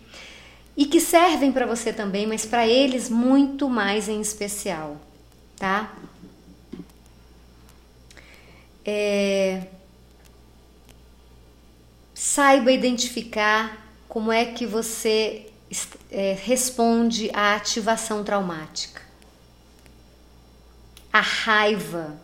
e 0.77 0.85
que 0.85 1.01
servem 1.01 1.51
para 1.51 1.65
você 1.65 1.91
também, 1.91 2.25
mas 2.25 2.45
para 2.45 2.65
eles 2.65 3.09
muito 3.09 3.69
mais 3.69 4.07
em 4.07 4.21
especial, 4.21 4.95
tá? 5.57 5.93
É, 8.85 9.67
saiba 12.23 12.71
identificar 12.71 13.83
como 14.07 14.31
é 14.31 14.45
que 14.45 14.63
você 14.63 15.51
é, 16.11 16.37
responde 16.43 17.31
à 17.33 17.55
ativação 17.55 18.23
traumática. 18.23 19.01
A 21.11 21.19
raiva, 21.19 22.15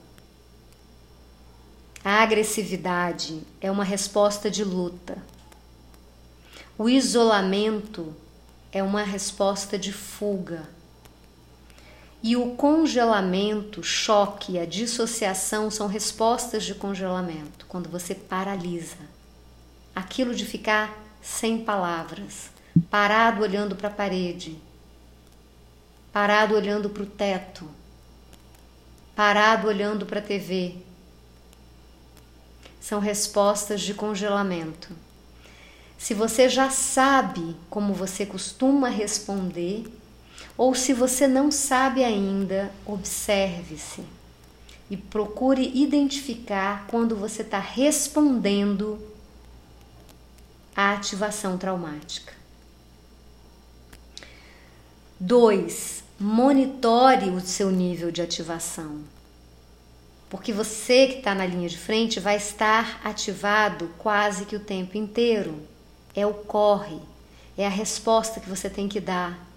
a 2.05 2.21
agressividade 2.21 3.41
é 3.59 3.71
uma 3.71 3.83
resposta 3.83 4.51
de 4.51 4.63
luta. 4.63 5.17
O 6.77 6.87
isolamento 6.87 8.15
é 8.71 8.83
uma 8.83 9.01
resposta 9.01 9.79
de 9.79 9.91
fuga. 9.91 10.69
E 12.21 12.37
o 12.37 12.51
congelamento, 12.51 13.81
choque 13.81 14.59
a 14.59 14.65
dissociação 14.65 15.71
são 15.71 15.87
respostas 15.87 16.63
de 16.65 16.75
congelamento, 16.75 17.65
quando 17.67 17.89
você 17.89 18.13
paralisa 18.13 19.16
aquilo 19.97 20.35
de 20.35 20.45
ficar 20.45 20.95
sem 21.23 21.63
palavras, 21.63 22.51
parado 22.87 23.41
olhando 23.41 23.75
para 23.75 23.87
a 23.87 23.91
parede, 23.91 24.55
parado 26.13 26.53
olhando 26.53 26.87
para 26.87 27.01
o 27.01 27.07
teto, 27.07 27.67
parado 29.15 29.67
olhando 29.67 30.05
para 30.05 30.19
a 30.19 30.21
TV. 30.21 30.75
São 32.79 32.99
respostas 32.99 33.81
de 33.81 33.95
congelamento. 33.95 34.89
Se 35.97 36.13
você 36.13 36.47
já 36.47 36.69
sabe 36.69 37.55
como 37.67 37.91
você 37.91 38.23
costuma 38.23 38.89
responder, 38.89 39.91
ou 40.55 40.75
se 40.75 40.93
você 40.93 41.27
não 41.27 41.51
sabe 41.51 42.03
ainda, 42.03 42.71
observe-se 42.85 44.03
e 44.91 44.95
procure 44.95 45.71
identificar 45.73 46.85
quando 46.87 47.15
você 47.15 47.41
está 47.41 47.57
respondendo 47.57 49.16
a 50.77 50.93
ativação 50.93 51.57
traumática. 51.57 52.31
2. 55.19 56.03
Monitore 56.19 57.31
o 57.31 57.39
seu 57.39 57.71
nível 57.71 58.11
de 58.11 58.21
ativação. 58.21 58.99
Porque 60.29 60.53
você 60.53 61.07
que 61.07 61.17
está 61.17 61.33
na 61.33 61.47
linha 61.47 61.67
de 61.67 61.79
frente 61.79 62.19
vai 62.19 62.37
estar 62.37 63.01
ativado 63.03 63.89
quase 63.97 64.45
que 64.45 64.55
o 64.55 64.59
tempo 64.59 64.95
inteiro. 64.95 65.59
É 66.13 66.27
o 66.27 66.33
corre, 66.35 66.99
é 67.57 67.65
a 67.65 67.69
resposta 67.69 68.39
que 68.39 68.49
você 68.49 68.69
tem 68.69 68.87
que 68.87 68.99
dar, 68.99 69.47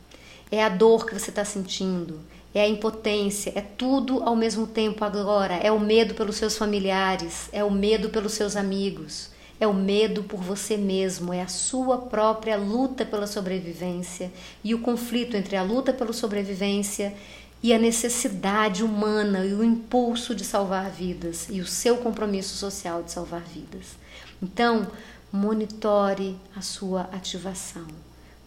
é 0.50 0.64
a 0.64 0.70
dor 0.70 1.04
que 1.04 1.12
você 1.12 1.28
está 1.28 1.44
sentindo, 1.44 2.18
é 2.54 2.62
a 2.62 2.68
impotência, 2.68 3.52
é 3.54 3.60
tudo 3.60 4.22
ao 4.22 4.34
mesmo 4.34 4.66
tempo 4.66 5.04
agora. 5.04 5.56
É 5.56 5.70
o 5.70 5.78
medo 5.78 6.14
pelos 6.14 6.36
seus 6.36 6.56
familiares, 6.56 7.50
é 7.52 7.62
o 7.62 7.70
medo 7.70 8.08
pelos 8.08 8.32
seus 8.32 8.56
amigos, 8.56 9.28
é 9.60 9.66
o 9.66 9.74
medo 9.74 10.22
por 10.22 10.40
você 10.40 10.78
mesmo, 10.78 11.34
é 11.34 11.42
a 11.42 11.48
sua 11.48 11.98
própria 11.98 12.56
luta 12.56 13.04
pela 13.04 13.26
sobrevivência 13.26 14.32
e 14.64 14.74
o 14.74 14.80
conflito 14.80 15.36
entre 15.36 15.54
a 15.54 15.62
luta 15.62 15.92
pela 15.92 16.14
sobrevivência 16.14 17.14
e 17.62 17.74
a 17.74 17.78
necessidade 17.78 18.82
humana 18.82 19.44
e 19.44 19.52
o 19.52 19.62
impulso 19.62 20.34
de 20.34 20.44
salvar 20.44 20.90
vidas 20.90 21.46
e 21.50 21.60
o 21.60 21.66
seu 21.66 21.98
compromisso 21.98 22.56
social 22.56 23.02
de 23.02 23.12
salvar 23.12 23.42
vidas. 23.42 23.98
Então, 24.42 24.90
monitore 25.30 26.38
a 26.56 26.62
sua 26.62 27.02
ativação. 27.12 27.86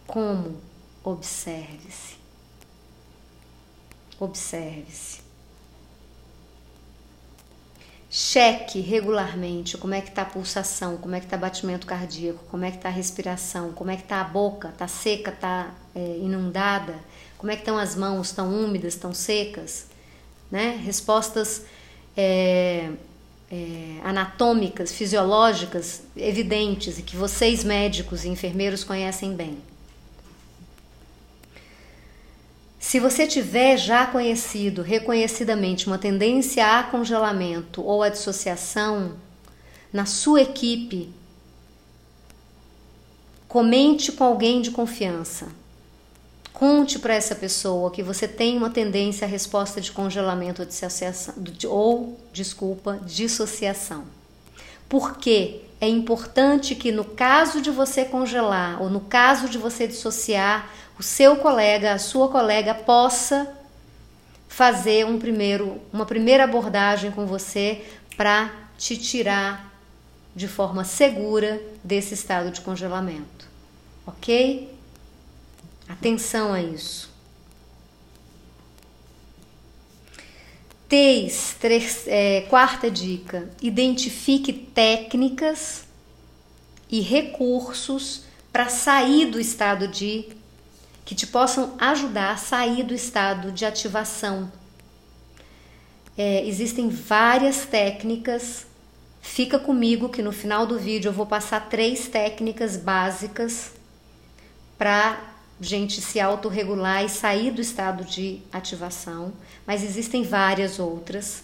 Como? 0.08 0.60
Observe-se. 1.04 2.16
Observe-se. 4.18 5.23
Cheque 8.16 8.78
regularmente 8.78 9.76
como 9.76 9.92
é 9.92 10.00
que 10.00 10.08
está 10.08 10.22
a 10.22 10.24
pulsação, 10.24 10.96
como 10.98 11.16
é 11.16 11.18
que 11.18 11.26
está 11.26 11.36
batimento 11.36 11.84
cardíaco, 11.84 12.38
como 12.48 12.64
é 12.64 12.70
que 12.70 12.76
está 12.76 12.88
a 12.88 12.92
respiração, 12.92 13.72
como 13.72 13.90
é 13.90 13.96
que 13.96 14.02
está 14.02 14.20
a 14.20 14.24
boca, 14.24 14.68
está 14.68 14.86
seca, 14.86 15.32
está 15.32 15.74
é, 15.96 16.18
inundada, 16.18 16.94
como 17.36 17.50
é 17.50 17.56
que 17.56 17.62
estão 17.62 17.76
as 17.76 17.96
mãos, 17.96 18.28
estão 18.28 18.54
úmidas, 18.54 18.94
estão 18.94 19.12
secas, 19.12 19.86
né? 20.48 20.80
Respostas 20.84 21.64
é, 22.16 22.90
é, 23.50 23.98
anatômicas, 24.04 24.92
fisiológicas 24.92 26.04
evidentes 26.16 27.00
e 27.00 27.02
que 27.02 27.16
vocês 27.16 27.64
médicos 27.64 28.24
e 28.24 28.28
enfermeiros 28.28 28.84
conhecem 28.84 29.34
bem. 29.34 29.58
Se 32.86 33.00
você 33.00 33.26
tiver 33.26 33.78
já 33.78 34.06
conhecido 34.06 34.82
reconhecidamente 34.82 35.86
uma 35.86 35.96
tendência 35.96 36.78
a 36.78 36.82
congelamento 36.82 37.82
ou 37.82 38.02
a 38.02 38.10
dissociação 38.10 39.14
na 39.90 40.04
sua 40.04 40.42
equipe, 40.42 41.10
comente 43.48 44.12
com 44.12 44.22
alguém 44.22 44.60
de 44.60 44.70
confiança. 44.70 45.48
Conte 46.52 46.98
para 46.98 47.14
essa 47.14 47.34
pessoa 47.34 47.90
que 47.90 48.02
você 48.02 48.28
tem 48.28 48.58
uma 48.58 48.68
tendência 48.68 49.26
à 49.26 49.30
resposta 49.30 49.80
de 49.80 49.90
congelamento 49.90 50.60
ou, 50.60 50.68
dissociação, 50.68 51.34
ou 51.70 52.20
desculpa, 52.34 53.00
dissociação. 53.02 54.04
Porque 54.90 55.62
é 55.80 55.88
importante 55.88 56.74
que 56.74 56.92
no 56.92 57.04
caso 57.04 57.62
de 57.62 57.70
você 57.70 58.04
congelar 58.04 58.82
ou 58.82 58.90
no 58.90 59.00
caso 59.00 59.48
de 59.48 59.56
você 59.56 59.88
dissociar, 59.88 60.70
o 60.98 61.02
seu 61.02 61.36
colega, 61.36 61.92
a 61.92 61.98
sua 61.98 62.28
colega 62.28 62.74
possa 62.74 63.52
fazer 64.48 65.04
um 65.04 65.18
primeiro, 65.18 65.80
uma 65.92 66.06
primeira 66.06 66.44
abordagem 66.44 67.10
com 67.10 67.26
você 67.26 67.84
para 68.16 68.52
te 68.78 68.96
tirar 68.96 69.72
de 70.34 70.46
forma 70.46 70.84
segura 70.84 71.60
desse 71.82 72.14
estado 72.14 72.50
de 72.50 72.60
congelamento. 72.60 73.48
Ok? 74.06 74.72
Atenção 75.88 76.52
a 76.52 76.62
isso. 76.62 77.12
Teis, 80.88 81.56
é, 82.06 82.42
quarta 82.42 82.90
dica: 82.90 83.50
identifique 83.60 84.52
técnicas 84.52 85.84
e 86.90 87.00
recursos 87.00 88.22
para 88.52 88.68
sair 88.68 89.26
do 89.26 89.40
estado 89.40 89.88
de 89.88 90.28
que 91.04 91.14
te 91.14 91.26
possam 91.26 91.74
ajudar 91.78 92.32
a 92.32 92.36
sair 92.36 92.82
do 92.82 92.94
estado 92.94 93.52
de 93.52 93.64
ativação. 93.64 94.50
É, 96.16 96.46
existem 96.46 96.88
várias 96.88 97.66
técnicas. 97.66 98.66
Fica 99.20 99.58
comigo 99.58 100.08
que 100.08 100.22
no 100.22 100.32
final 100.32 100.66
do 100.66 100.78
vídeo 100.78 101.08
eu 101.08 101.12
vou 101.12 101.26
passar 101.26 101.68
três 101.68 102.08
técnicas 102.08 102.76
básicas 102.76 103.72
para 104.78 105.34
gente 105.60 106.00
se 106.00 106.20
autorregular 106.20 107.04
e 107.04 107.08
sair 107.08 107.50
do 107.50 107.60
estado 107.60 108.04
de 108.04 108.40
ativação, 108.52 109.32
mas 109.66 109.82
existem 109.82 110.22
várias 110.22 110.78
outras. 110.78 111.42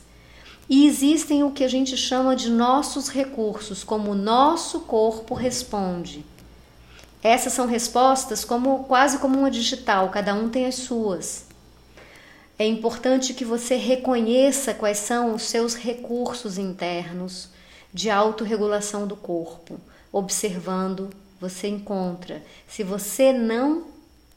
E 0.68 0.87
existem 0.87 1.42
o 1.42 1.51
que 1.51 1.64
a 1.64 1.68
gente 1.68 1.96
chama 1.96 2.37
de 2.37 2.49
nossos 2.49 3.09
recursos, 3.09 3.83
como 3.83 4.12
o 4.12 4.14
nosso 4.14 4.81
corpo 4.81 5.35
responde. 5.35 6.25
Essas 7.22 7.52
são 7.52 7.66
respostas 7.66 8.44
como 8.44 8.85
quase 8.85 9.18
como 9.18 9.38
uma 9.38 9.50
digital, 9.50 10.09
cada 10.09 10.35
um 10.35 10.48
tem 10.48 10.66
as 10.66 10.76
suas. 10.76 11.44
É 12.59 12.66
importante 12.66 13.35
que 13.35 13.44
você 13.44 13.76
reconheça 13.76 14.74
quais 14.74 14.98
são 14.98 15.35
os 15.35 15.42
seus 15.44 15.74
recursos 15.74 16.59
internos 16.59 17.48
de 17.92 18.11
autorregulação 18.11 19.06
do 19.06 19.16
corpo. 19.16 19.80
Observando, 20.12 21.11
você 21.40 21.68
encontra. 21.68 22.42
Se 22.68 22.83
você 22.83 23.33
não 23.33 23.85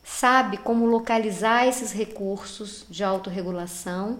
sabe 0.03 0.57
como 0.57 0.85
localizar 0.85 1.67
esses 1.67 1.91
recursos 1.91 2.85
de 2.89 3.03
autorregulação, 3.03 4.19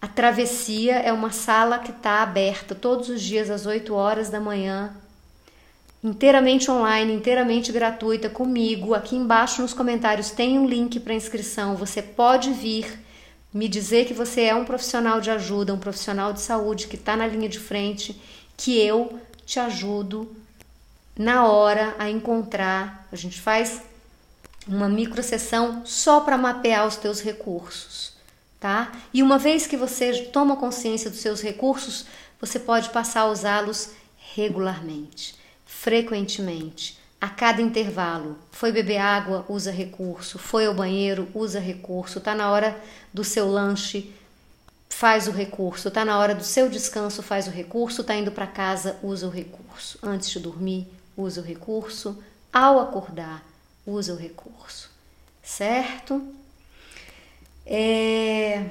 a 0.00 0.08
travessia 0.08 0.96
é 0.96 1.12
uma 1.12 1.30
sala 1.30 1.78
que 1.78 1.90
está 1.90 2.22
aberta 2.22 2.74
todos 2.74 3.08
os 3.08 3.20
dias 3.20 3.50
às 3.50 3.66
8 3.66 3.94
horas 3.94 4.30
da 4.30 4.40
manhã 4.40 4.96
inteiramente 6.02 6.70
online, 6.70 7.12
inteiramente 7.12 7.70
gratuita 7.70 8.28
comigo. 8.30 8.94
Aqui 8.94 9.16
embaixo 9.16 9.62
nos 9.62 9.74
comentários 9.74 10.30
tem 10.30 10.58
um 10.58 10.66
link 10.66 10.98
para 11.00 11.14
inscrição. 11.14 11.76
Você 11.76 12.02
pode 12.02 12.52
vir 12.52 12.98
me 13.52 13.68
dizer 13.68 14.06
que 14.06 14.14
você 14.14 14.42
é 14.42 14.54
um 14.54 14.64
profissional 14.64 15.20
de 15.20 15.30
ajuda, 15.30 15.74
um 15.74 15.78
profissional 15.78 16.32
de 16.32 16.40
saúde 16.40 16.86
que 16.86 16.96
está 16.96 17.16
na 17.16 17.26
linha 17.26 17.48
de 17.48 17.58
frente, 17.58 18.20
que 18.56 18.78
eu 18.78 19.20
te 19.44 19.60
ajudo 19.60 20.34
na 21.18 21.46
hora 21.46 21.94
a 21.98 22.08
encontrar. 22.08 23.06
A 23.12 23.16
gente 23.16 23.40
faz 23.40 23.82
uma 24.66 24.88
micro 24.88 25.22
sessão 25.22 25.82
só 25.84 26.20
para 26.20 26.38
mapear 26.38 26.86
os 26.86 26.96
teus 26.96 27.20
recursos, 27.20 28.14
tá? 28.58 28.92
E 29.12 29.22
uma 29.22 29.36
vez 29.36 29.66
que 29.66 29.76
você 29.76 30.12
toma 30.26 30.56
consciência 30.56 31.10
dos 31.10 31.20
seus 31.20 31.42
recursos, 31.42 32.06
você 32.40 32.58
pode 32.58 32.88
passar 32.90 33.22
a 33.22 33.30
usá-los 33.30 33.90
regularmente 34.34 35.39
frequentemente, 35.80 36.98
a 37.18 37.26
cada 37.26 37.62
intervalo. 37.62 38.36
Foi 38.52 38.70
beber 38.70 38.98
água, 38.98 39.46
usa 39.48 39.70
recurso. 39.70 40.38
Foi 40.38 40.66
ao 40.66 40.74
banheiro, 40.74 41.26
usa 41.34 41.58
recurso. 41.58 42.20
Tá 42.20 42.34
na 42.34 42.50
hora 42.50 42.78
do 43.14 43.24
seu 43.24 43.50
lanche, 43.50 44.14
faz 44.90 45.26
o 45.26 45.30
recurso. 45.30 45.90
Tá 45.90 46.04
na 46.04 46.18
hora 46.18 46.34
do 46.34 46.44
seu 46.44 46.68
descanso, 46.68 47.22
faz 47.22 47.46
o 47.48 47.50
recurso. 47.50 48.04
Tá 48.04 48.14
indo 48.14 48.30
para 48.30 48.46
casa, 48.46 48.98
usa 49.02 49.26
o 49.26 49.30
recurso. 49.30 49.98
Antes 50.02 50.28
de 50.28 50.38
dormir, 50.38 50.86
usa 51.16 51.40
o 51.40 51.44
recurso. 51.44 52.22
Ao 52.52 52.78
acordar, 52.78 53.42
usa 53.86 54.12
o 54.12 54.16
recurso. 54.16 54.90
Certo? 55.42 56.22
É... 57.64 58.66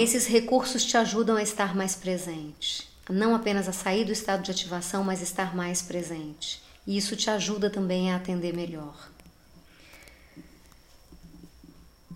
Esses 0.00 0.26
recursos 0.26 0.82
te 0.82 0.96
ajudam 0.96 1.36
a 1.36 1.42
estar 1.42 1.76
mais 1.76 1.94
presente, 1.94 2.88
não 3.06 3.34
apenas 3.34 3.68
a 3.68 3.72
sair 3.74 4.02
do 4.06 4.12
estado 4.12 4.42
de 4.42 4.50
ativação, 4.50 5.04
mas 5.04 5.20
estar 5.20 5.54
mais 5.54 5.82
presente. 5.82 6.62
E 6.86 6.96
isso 6.96 7.14
te 7.14 7.28
ajuda 7.28 7.68
também 7.68 8.10
a 8.10 8.16
atender 8.16 8.56
melhor. 8.56 9.10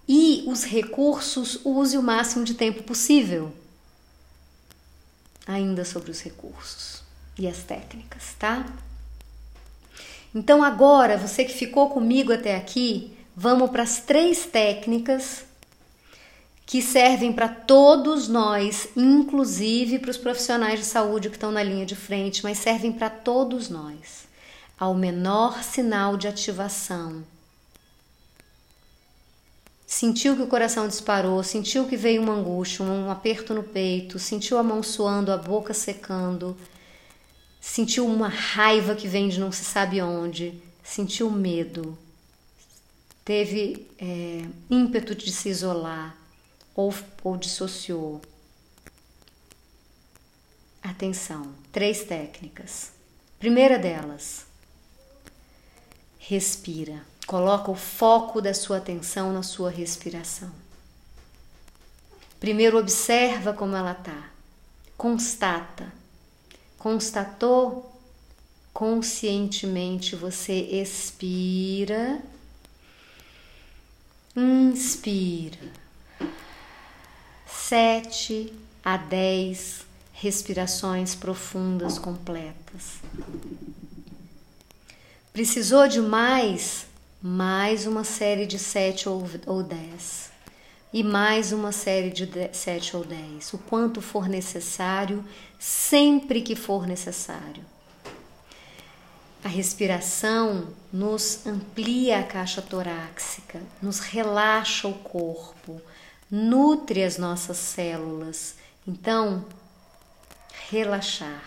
E 0.09 0.44
os 0.47 0.64
recursos, 0.64 1.61
use 1.62 1.99
o 1.99 2.03
máximo 2.03 2.42
de 2.42 2.55
tempo 2.55 2.83
possível. 2.85 3.55
Ainda 5.47 5.85
sobre 5.85 6.11
os 6.11 6.23
recursos 6.23 7.03
e 7.38 7.47
as 7.47 7.59
técnicas, 7.64 8.33
tá? 8.38 8.64
Então 10.35 10.64
agora, 10.64 11.18
você 11.18 11.44
que 11.44 11.53
ficou 11.53 11.90
comigo 11.90 12.33
até 12.33 12.57
aqui, 12.57 13.14
vamos 13.37 13.70
para 13.70 13.82
as 13.82 14.01
três 14.01 14.47
técnicas 14.47 15.43
que 16.67 16.81
servem 16.81 17.33
para 17.33 17.49
todos 17.49 18.27
nós, 18.27 18.89
inclusive 18.97 19.99
para 19.99 20.11
os 20.11 20.17
profissionais 20.17 20.81
de 20.81 20.87
saúde 20.87 21.29
que 21.29 21.37
estão 21.37 21.53
na 21.53 21.62
linha 21.62 21.85
de 21.85 21.95
frente, 21.95 22.43
mas 22.43 22.59
servem 22.59 22.93
para 22.93 23.11
todos 23.11 23.69
nós. 23.69 24.25
Ao 24.79 24.95
menor 24.95 25.62
sinal 25.62 26.17
de 26.17 26.27
ativação, 26.27 27.23
sentiu 29.87 30.35
que 30.35 30.43
o 30.43 30.49
coração 30.49 30.89
disparou, 30.89 31.43
sentiu 31.43 31.87
que 31.87 31.97
veio 31.97 32.23
uma 32.23 32.33
angústia, 32.33 32.85
um 32.85 33.11
aperto 33.11 33.55
no 33.55 33.62
peito, 33.62 34.19
sentiu 34.19 34.59
a 34.59 34.62
mão 34.62 34.83
suando, 34.83 35.31
a 35.31 35.37
boca 35.37 35.75
secando, 35.75 36.57
sentiu 37.61 38.07
uma 38.07 38.29
raiva 38.29 38.97
que 38.97 39.07
vem 39.07 39.29
de 39.29 39.39
não 39.39 39.53
se 39.53 39.65
sabe 39.65 40.03
onde, 40.03 40.61
sentiu 40.83 41.31
medo, 41.31 41.97
teve 43.25 43.87
é, 43.99 44.45
ímpeto 44.69 45.15
de 45.15 45.31
se 45.31 45.51
isolar 45.51 46.24
ou, 46.75 46.95
ou 47.22 47.37
dissociou. 47.37 48.20
Atenção, 50.83 51.55
três 51.72 52.05
técnicas. 52.05 52.93
Primeira 53.39 53.79
delas, 53.79 54.45
respira. 56.18 57.03
Coloca 57.27 57.70
o 57.70 57.75
foco 57.75 58.41
da 58.41 58.53
sua 58.53 58.79
atenção 58.79 59.33
na 59.33 59.43
sua 59.43 59.70
respiração. 59.70 60.53
Primeiro 62.39 62.79
observa 62.79 63.55
como 63.55 63.75
ela 63.75 63.95
tá. 63.95 64.31
Constata. 64.97 65.91
Constatou? 66.79 67.91
Conscientemente 68.75 70.14
você 70.14 70.53
expira. 70.53 72.20
Inspira. 74.37 75.84
Sete 77.75 78.53
a 78.85 78.97
dez 78.97 79.85
respirações 80.12 81.16
profundas 81.16 81.99
completas. 81.99 83.01
Precisou 85.33 85.89
de 85.89 86.01
mais? 86.01 86.87
Mais 87.20 87.85
uma 87.85 88.05
série 88.05 88.47
de 88.47 88.61
sete 88.61 89.09
ou, 89.09 89.25
dez. 89.64 90.31
E 90.93 91.03
mais 91.03 91.51
uma 91.51 91.72
série 91.72 92.11
de 92.11 92.29
sete 92.53 92.97
ou 92.97 93.05
dez. 93.05 93.53
O 93.53 93.59
quanto 93.59 94.01
for 94.01 94.29
necessário, 94.29 95.25
sempre 95.59 96.43
que 96.43 96.55
for 96.55 96.87
necessário. 96.87 97.64
A 99.43 99.49
respiração 99.49 100.68
nos 100.93 101.45
amplia 101.45 102.20
a 102.20 102.22
caixa 102.22 102.62
torácica, 102.62 103.61
nos 103.83 103.99
relaxa 103.99 104.87
o 104.87 104.95
corpo, 104.95 105.83
nutre 106.35 107.05
as 107.05 107.16
nossas 107.16 107.59
células. 107.59 108.57
Então, 108.87 109.45
relaxar 110.68 111.45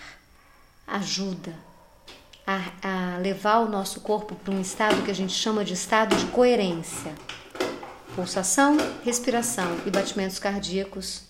ajuda 0.88 1.54
a, 2.46 3.16
a 3.16 3.18
levar 3.18 3.58
o 3.60 3.68
nosso 3.68 4.00
corpo 4.00 4.34
para 4.36 4.54
um 4.54 4.62
estado 4.62 5.04
que 5.04 5.12
a 5.12 5.16
gente 5.16 5.34
chama 5.34 5.66
de 5.66 5.74
estado 5.74 6.16
de 6.16 6.26
coerência. 6.28 7.14
Pulsação, 8.16 8.78
respiração 9.04 9.78
e 9.86 9.92
batimentos 9.92 10.40
cardíacos 10.40 11.24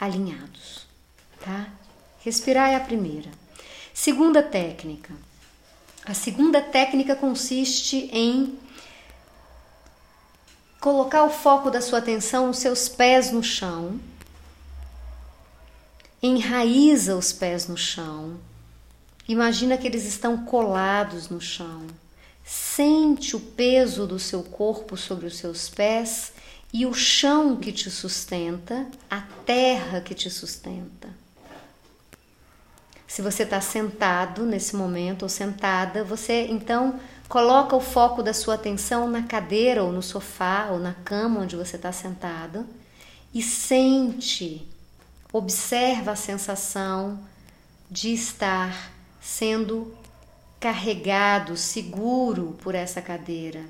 alinhados, 0.00 0.86
tá? 1.44 1.68
Respirar 2.24 2.70
é 2.70 2.76
a 2.76 2.80
primeira. 2.80 3.30
Segunda 3.92 4.42
técnica. 4.42 5.12
A 6.06 6.14
segunda 6.14 6.62
técnica 6.62 7.14
consiste 7.14 8.08
em 8.12 8.58
colocar 10.82 11.24
o 11.24 11.30
foco 11.30 11.70
da 11.70 11.80
sua 11.80 12.00
atenção 12.00 12.48
nos 12.48 12.58
seus 12.58 12.90
pés 12.90 13.32
no 13.32 13.42
chão. 13.42 13.98
Enraiza 16.22 17.16
os 17.16 17.32
pés 17.32 17.66
no 17.66 17.76
chão 17.78 18.38
Imagina 19.28 19.78
que 19.78 19.86
eles 19.86 20.04
estão 20.04 20.44
colados 20.44 21.28
no 21.28 21.40
chão. 21.40 21.86
Sente 22.44 23.36
o 23.36 23.40
peso 23.40 24.06
do 24.06 24.18
seu 24.18 24.42
corpo 24.42 24.96
sobre 24.96 25.26
os 25.26 25.36
seus 25.36 25.68
pés 25.68 26.32
e 26.72 26.84
o 26.84 26.92
chão 26.92 27.56
que 27.56 27.70
te 27.70 27.90
sustenta, 27.90 28.86
a 29.08 29.20
terra 29.46 30.00
que 30.00 30.14
te 30.14 30.28
sustenta. 30.28 31.08
Se 33.06 33.22
você 33.22 33.44
está 33.44 33.60
sentado 33.60 34.44
nesse 34.44 34.74
momento 34.74 35.22
ou 35.22 35.28
sentada, 35.28 36.02
você 36.02 36.46
então 36.46 36.98
coloca 37.32 37.74
o 37.74 37.80
foco 37.80 38.22
da 38.22 38.34
sua 38.34 38.56
atenção 38.56 39.08
na 39.08 39.22
cadeira 39.22 39.82
ou 39.82 39.90
no 39.90 40.02
sofá 40.02 40.68
ou 40.70 40.78
na 40.78 40.92
cama 40.92 41.40
onde 41.40 41.56
você 41.56 41.76
está 41.76 41.90
sentado 41.90 42.66
e 43.32 43.42
sente, 43.42 44.68
observa 45.32 46.10
a 46.10 46.16
sensação 46.16 47.18
de 47.90 48.12
estar 48.12 48.92
sendo 49.18 49.96
carregado, 50.60 51.56
seguro 51.56 52.54
por 52.60 52.74
essa 52.74 53.00
cadeira, 53.00 53.64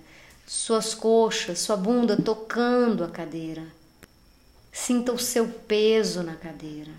suas 0.44 0.92
coxas, 0.92 1.60
sua 1.60 1.76
bunda 1.76 2.16
tocando 2.16 3.04
a 3.04 3.08
cadeira. 3.08 3.64
Sinta 4.72 5.12
o 5.12 5.18
seu 5.20 5.46
peso 5.46 6.24
na 6.24 6.34
cadeira. 6.34 6.90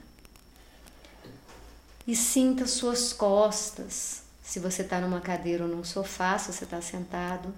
E 2.08 2.16
sinta 2.16 2.66
suas 2.66 3.12
costas, 3.12 4.23
se 4.54 4.60
você 4.60 4.84
está 4.84 5.02
numa 5.02 5.20
cadeira 5.20 5.64
ou 5.64 5.70
num 5.70 5.84
sofá, 5.84 6.38
se 6.38 6.54
você 6.54 6.64
está 6.64 6.80
sentado, 6.80 7.52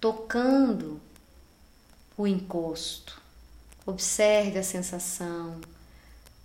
tocando 0.00 0.98
o 2.16 2.26
encosto. 2.26 3.20
Observe 3.84 4.58
a 4.58 4.62
sensação 4.62 5.60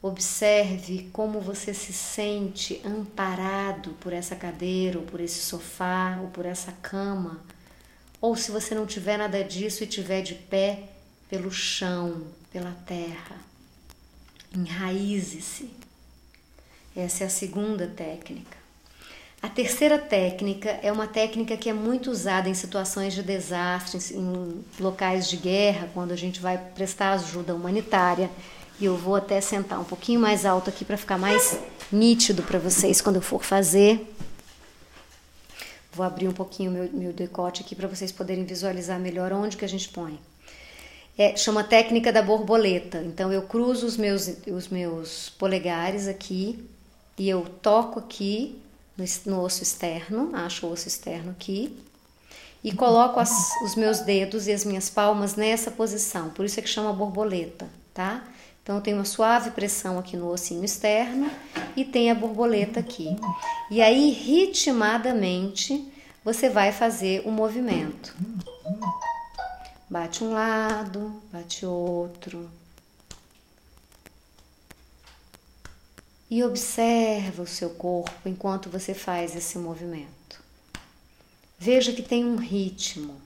Observe 0.02 1.10
como 1.14 1.40
você 1.40 1.74
se 1.74 1.94
sente 1.94 2.82
amparado 2.84 3.92
por 4.02 4.12
essa 4.12 4.36
cadeira, 4.36 5.00
ou 5.00 5.06
por 5.06 5.22
esse 5.22 5.40
sofá, 5.40 6.20
ou 6.22 6.28
por 6.28 6.46
essa 6.46 6.74
cama. 6.74 7.40
Ou 8.20 8.36
se 8.36 8.52
você 8.52 8.76
não 8.76 8.86
tiver 8.86 9.16
nada 9.16 9.42
disso 9.42 9.82
e 9.82 9.88
tiver 9.88 10.22
de 10.22 10.36
pé, 10.36 10.90
pelo 11.30 11.50
chão, 11.50 12.28
pela 12.52 12.74
terra. 12.86 13.38
Enraize-se. 14.54 15.70
Essa 16.94 17.24
é 17.24 17.28
a 17.28 17.30
segunda 17.30 17.88
técnica. 17.88 18.63
A 19.44 19.50
terceira 19.50 20.00
técnica 20.00 20.80
é 20.82 20.90
uma 20.90 21.06
técnica 21.06 21.58
que 21.58 21.70
é 21.70 21.74
muito 21.74 22.10
usada 22.10 22.48
em 22.48 22.54
situações 22.54 23.14
de 23.14 23.22
desastre, 23.22 24.00
em 24.16 24.64
locais 24.80 25.30
de 25.30 25.36
guerra, 25.36 25.90
quando 25.94 26.14
a 26.14 26.16
gente 26.16 26.40
vai 26.40 26.58
prestar 26.58 27.12
ajuda 27.12 27.54
humanitária 27.54 28.30
e 28.80 28.86
eu 28.86 28.96
vou 28.96 29.18
até 29.18 29.42
sentar 29.42 29.82
um 29.82 29.84
pouquinho 29.84 30.22
mais 30.22 30.46
alto 30.46 30.70
aqui 30.70 30.86
para 30.86 30.96
ficar 30.96 31.18
mais 31.18 31.60
nítido 31.92 32.42
para 32.42 32.58
vocês 32.58 33.02
quando 33.02 33.18
eu 33.18 33.22
for 33.22 33.44
fazer. 33.44 34.16
Vou 35.92 36.06
abrir 36.06 36.30
um 36.30 36.34
pouquinho 36.34 36.72
meu, 36.72 36.90
meu 36.94 37.12
decote 37.12 37.64
aqui 37.64 37.76
para 37.76 37.90
vocês 37.90 38.14
poderem 38.14 38.46
visualizar 38.46 38.98
melhor 38.98 39.34
onde 39.34 39.58
que 39.58 39.66
a 39.66 39.70
gente 39.70 39.90
põe. 39.90 40.18
É, 41.18 41.36
chama 41.36 41.66
técnica 41.66 42.14
da 42.14 42.22
borboleta. 42.22 43.04
Então 43.04 43.30
eu 43.30 43.42
cruzo 43.42 43.86
os 43.88 43.98
meus, 43.98 44.26
os 44.48 44.70
meus 44.70 45.28
polegares 45.32 46.08
aqui 46.08 46.66
e 47.18 47.28
eu 47.28 47.42
toco 47.62 48.00
aqui 48.00 48.63
no, 49.26 49.42
osso 49.42 49.64
externo, 49.64 50.30
acho 50.34 50.66
o 50.66 50.72
osso 50.72 50.88
externo 50.88 51.32
aqui, 51.32 51.78
e 52.64 52.72
coloco 52.72 53.20
as, 53.20 53.52
os 53.62 53.76
meus 53.76 54.00
dedos 54.00 54.48
e 54.48 54.52
as 54.52 54.64
minhas 54.64 54.90
palmas 54.90 55.36
nessa 55.36 55.70
posição. 55.70 56.30
Por 56.30 56.46
isso 56.46 56.60
é 56.60 56.64
que 56.64 56.70
chama 56.70 56.94
borboleta, 56.94 57.70
tá? 57.94 58.24
Então, 58.62 58.80
tem 58.80 58.94
uma 58.94 59.04
suave 59.04 59.52
pressão 59.52 60.00
aqui 60.00 60.16
no 60.16 60.30
ossinho 60.30 60.64
externo 60.64 61.30
e 61.76 61.84
tem 61.84 62.10
a 62.10 62.16
borboleta 62.16 62.80
aqui. 62.80 63.18
E 63.70 63.82
aí, 63.82 64.10
ritmadamente, 64.12 65.92
você 66.24 66.50
vai 66.50 66.72
fazer 66.72 67.22
o 67.26 67.32
movimento. 67.32 68.16
Bate 69.90 70.24
um 70.24 70.32
lado, 70.32 71.22
bate 71.32 71.66
outro. 71.66 72.50
E 76.34 76.44
observa 76.44 77.44
o 77.44 77.48
seu 77.48 77.70
corpo 77.70 78.28
enquanto 78.28 78.68
você 78.68 78.96
faz 78.96 79.36
esse 79.36 79.56
movimento. 79.60 80.42
Veja 81.60 81.94
que 81.94 82.02
tem 82.02 82.26
um 82.26 82.38
ritmo. 82.38 83.22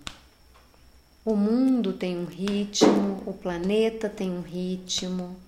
O 1.24 1.34
mundo 1.34 1.93
tem 1.93 2.18
um 2.18 2.26
ritmo, 2.26 3.24
o 3.26 3.32
planeta 3.32 4.10
tem 4.10 4.30
um 4.30 4.41
ritmo, 4.41 5.39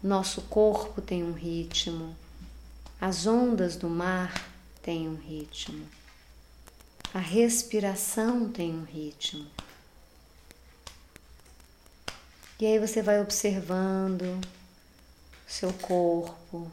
nosso 0.00 0.42
corpo 0.42 1.02
tem 1.02 1.24
um 1.24 1.32
ritmo, 1.32 2.16
as 3.00 3.26
ondas 3.26 3.74
do 3.74 3.90
mar 3.90 4.48
têm 4.80 5.08
um 5.08 5.16
ritmo, 5.16 5.88
a 7.12 7.18
respiração 7.18 8.48
tem 8.48 8.72
um 8.72 8.84
ritmo. 8.84 9.44
E 12.60 12.66
aí 12.66 12.78
você 12.78 13.02
vai 13.02 13.20
observando 13.20 14.40
seu 15.48 15.72
corpo, 15.72 16.70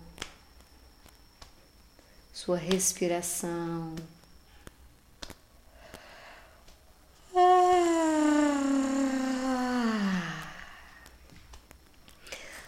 sua 2.36 2.58
respiração. 2.58 3.96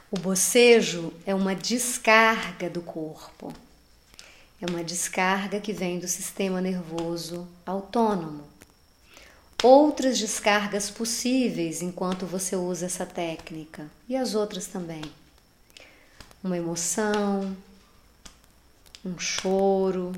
O 0.10 0.18
bocejo 0.18 1.14
é 1.26 1.36
uma 1.36 1.54
descarga 1.54 2.70
do 2.70 2.82
corpo. 2.82 3.54
É 4.62 4.66
uma 4.72 4.86
descarga 4.86 5.60
que 5.60 5.74
vem 5.74 6.00
do 6.00 6.08
sistema 6.08 6.62
nervoso 6.62 7.46
autônomo. 7.66 8.46
Outras 9.62 10.18
descargas 10.18 10.90
possíveis 10.90 11.82
enquanto 11.82 12.26
você 12.26 12.56
usa 12.56 12.86
essa 12.86 13.06
técnica 13.06 13.92
e 14.08 14.16
as 14.16 14.34
outras 14.34 14.66
também. 14.66 15.04
Uma 16.42 16.56
emoção, 16.56 17.54
um 19.06 19.18
choro, 19.18 20.14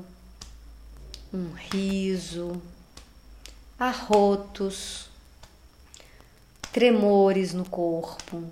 um 1.32 1.52
riso, 1.52 2.60
arrotos, 3.78 5.08
tremores 6.72 7.52
no 7.52 7.68
corpo 7.68 8.44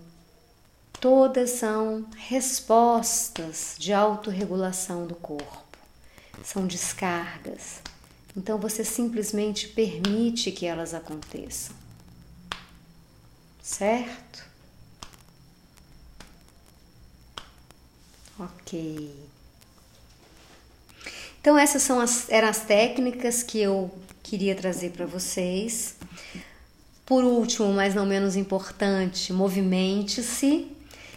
todas 1.00 1.50
são 1.50 2.06
respostas 2.16 3.76
de 3.78 3.92
autorregulação 3.92 5.06
do 5.06 5.14
corpo, 5.14 5.78
são 6.42 6.66
descargas. 6.66 7.80
Então 8.36 8.58
você 8.58 8.84
simplesmente 8.84 9.68
permite 9.68 10.52
que 10.52 10.66
elas 10.66 10.94
aconteçam. 10.94 11.74
Certo? 13.62 14.46
Ok. 18.38 19.14
Então 21.40 21.58
essas 21.58 21.82
são 21.82 22.00
as, 22.00 22.28
eram 22.30 22.48
as 22.48 22.60
técnicas 22.60 23.42
que 23.42 23.60
eu 23.60 23.90
queria 24.22 24.54
trazer 24.54 24.90
para 24.90 25.06
vocês. 25.06 25.96
Por 27.06 27.24
último, 27.24 27.72
mas 27.72 27.94
não 27.94 28.04
menos 28.04 28.36
importante, 28.36 29.32
movimente-se, 29.32 30.70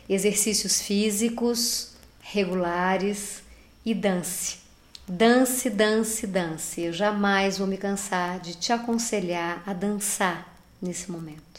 exercícios 0.08 0.82
físicos 0.82 1.92
regulares 2.22 3.44
e 3.86 3.94
dance. 3.94 4.60
Dance, 5.06 5.70
dance, 5.70 6.26
dance. 6.26 6.82
Eu 6.82 6.94
jamais 6.94 7.58
vou 7.58 7.68
me 7.68 7.76
cansar 7.76 8.40
de 8.40 8.56
te 8.56 8.72
aconselhar 8.72 9.62
a 9.66 9.74
dançar 9.74 10.58
nesse 10.82 11.12
momento. 11.12 11.51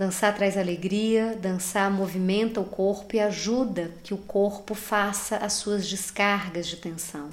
Dançar 0.00 0.34
traz 0.34 0.56
alegria, 0.56 1.36
dançar 1.42 1.90
movimenta 1.90 2.58
o 2.58 2.64
corpo 2.64 3.16
e 3.16 3.20
ajuda 3.20 3.90
que 4.02 4.14
o 4.14 4.16
corpo 4.16 4.74
faça 4.74 5.36
as 5.36 5.52
suas 5.52 5.86
descargas 5.86 6.66
de 6.66 6.78
tensão. 6.78 7.28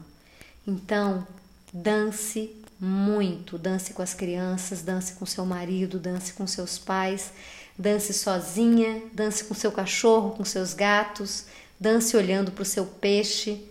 Então, 0.68 1.26
dance 1.72 2.54
muito, 2.78 3.58
dance 3.58 3.94
com 3.94 4.02
as 4.02 4.14
crianças, 4.14 4.82
dance 4.82 5.14
com 5.14 5.26
seu 5.26 5.46
marido, 5.46 5.98
dance 5.98 6.34
com 6.34 6.46
seus 6.46 6.78
pais, 6.78 7.32
dance 7.80 8.14
sozinha, 8.14 9.02
dance 9.14 9.46
com 9.46 9.54
seu 9.54 9.72
cachorro, 9.72 10.32
com 10.32 10.44
seus 10.44 10.74
gatos, 10.74 11.46
dance 11.80 12.18
olhando 12.18 12.52
para 12.52 12.64
o 12.64 12.66
seu 12.66 12.86
peixe. 12.86 13.64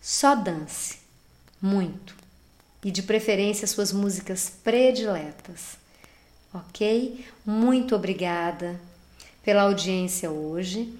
Só 0.00 0.36
dance, 0.36 0.98
muito. 1.60 2.14
E 2.84 2.92
de 2.92 3.02
preferência 3.02 3.66
suas 3.66 3.92
músicas 3.92 4.52
prediletas 4.62 5.84
ok? 6.56 7.24
Muito 7.44 7.94
obrigada 7.94 8.80
pela 9.44 9.62
audiência 9.62 10.30
hoje. 10.30 10.92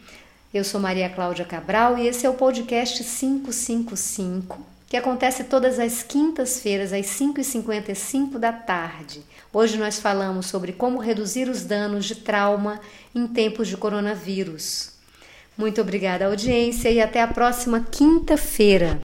Eu 0.52 0.64
sou 0.64 0.80
Maria 0.80 1.10
Cláudia 1.10 1.44
Cabral 1.44 1.98
e 1.98 2.06
esse 2.06 2.24
é 2.24 2.30
o 2.30 2.34
podcast 2.34 3.02
555, 3.02 4.58
que 4.88 4.96
acontece 4.96 5.44
todas 5.44 5.78
as 5.78 6.02
quintas-feiras, 6.02 6.92
às 6.92 7.06
5h55 7.06 8.38
da 8.38 8.52
tarde. 8.52 9.22
Hoje 9.52 9.76
nós 9.76 9.98
falamos 9.98 10.46
sobre 10.46 10.72
como 10.72 10.98
reduzir 10.98 11.48
os 11.48 11.64
danos 11.64 12.04
de 12.04 12.16
trauma 12.16 12.80
em 13.14 13.26
tempos 13.26 13.68
de 13.68 13.76
coronavírus. 13.76 14.92
Muito 15.56 15.80
obrigada, 15.80 16.26
audiência, 16.26 16.90
e 16.90 17.00
até 17.00 17.22
a 17.22 17.26
próxima 17.26 17.80
quinta-feira. 17.80 18.94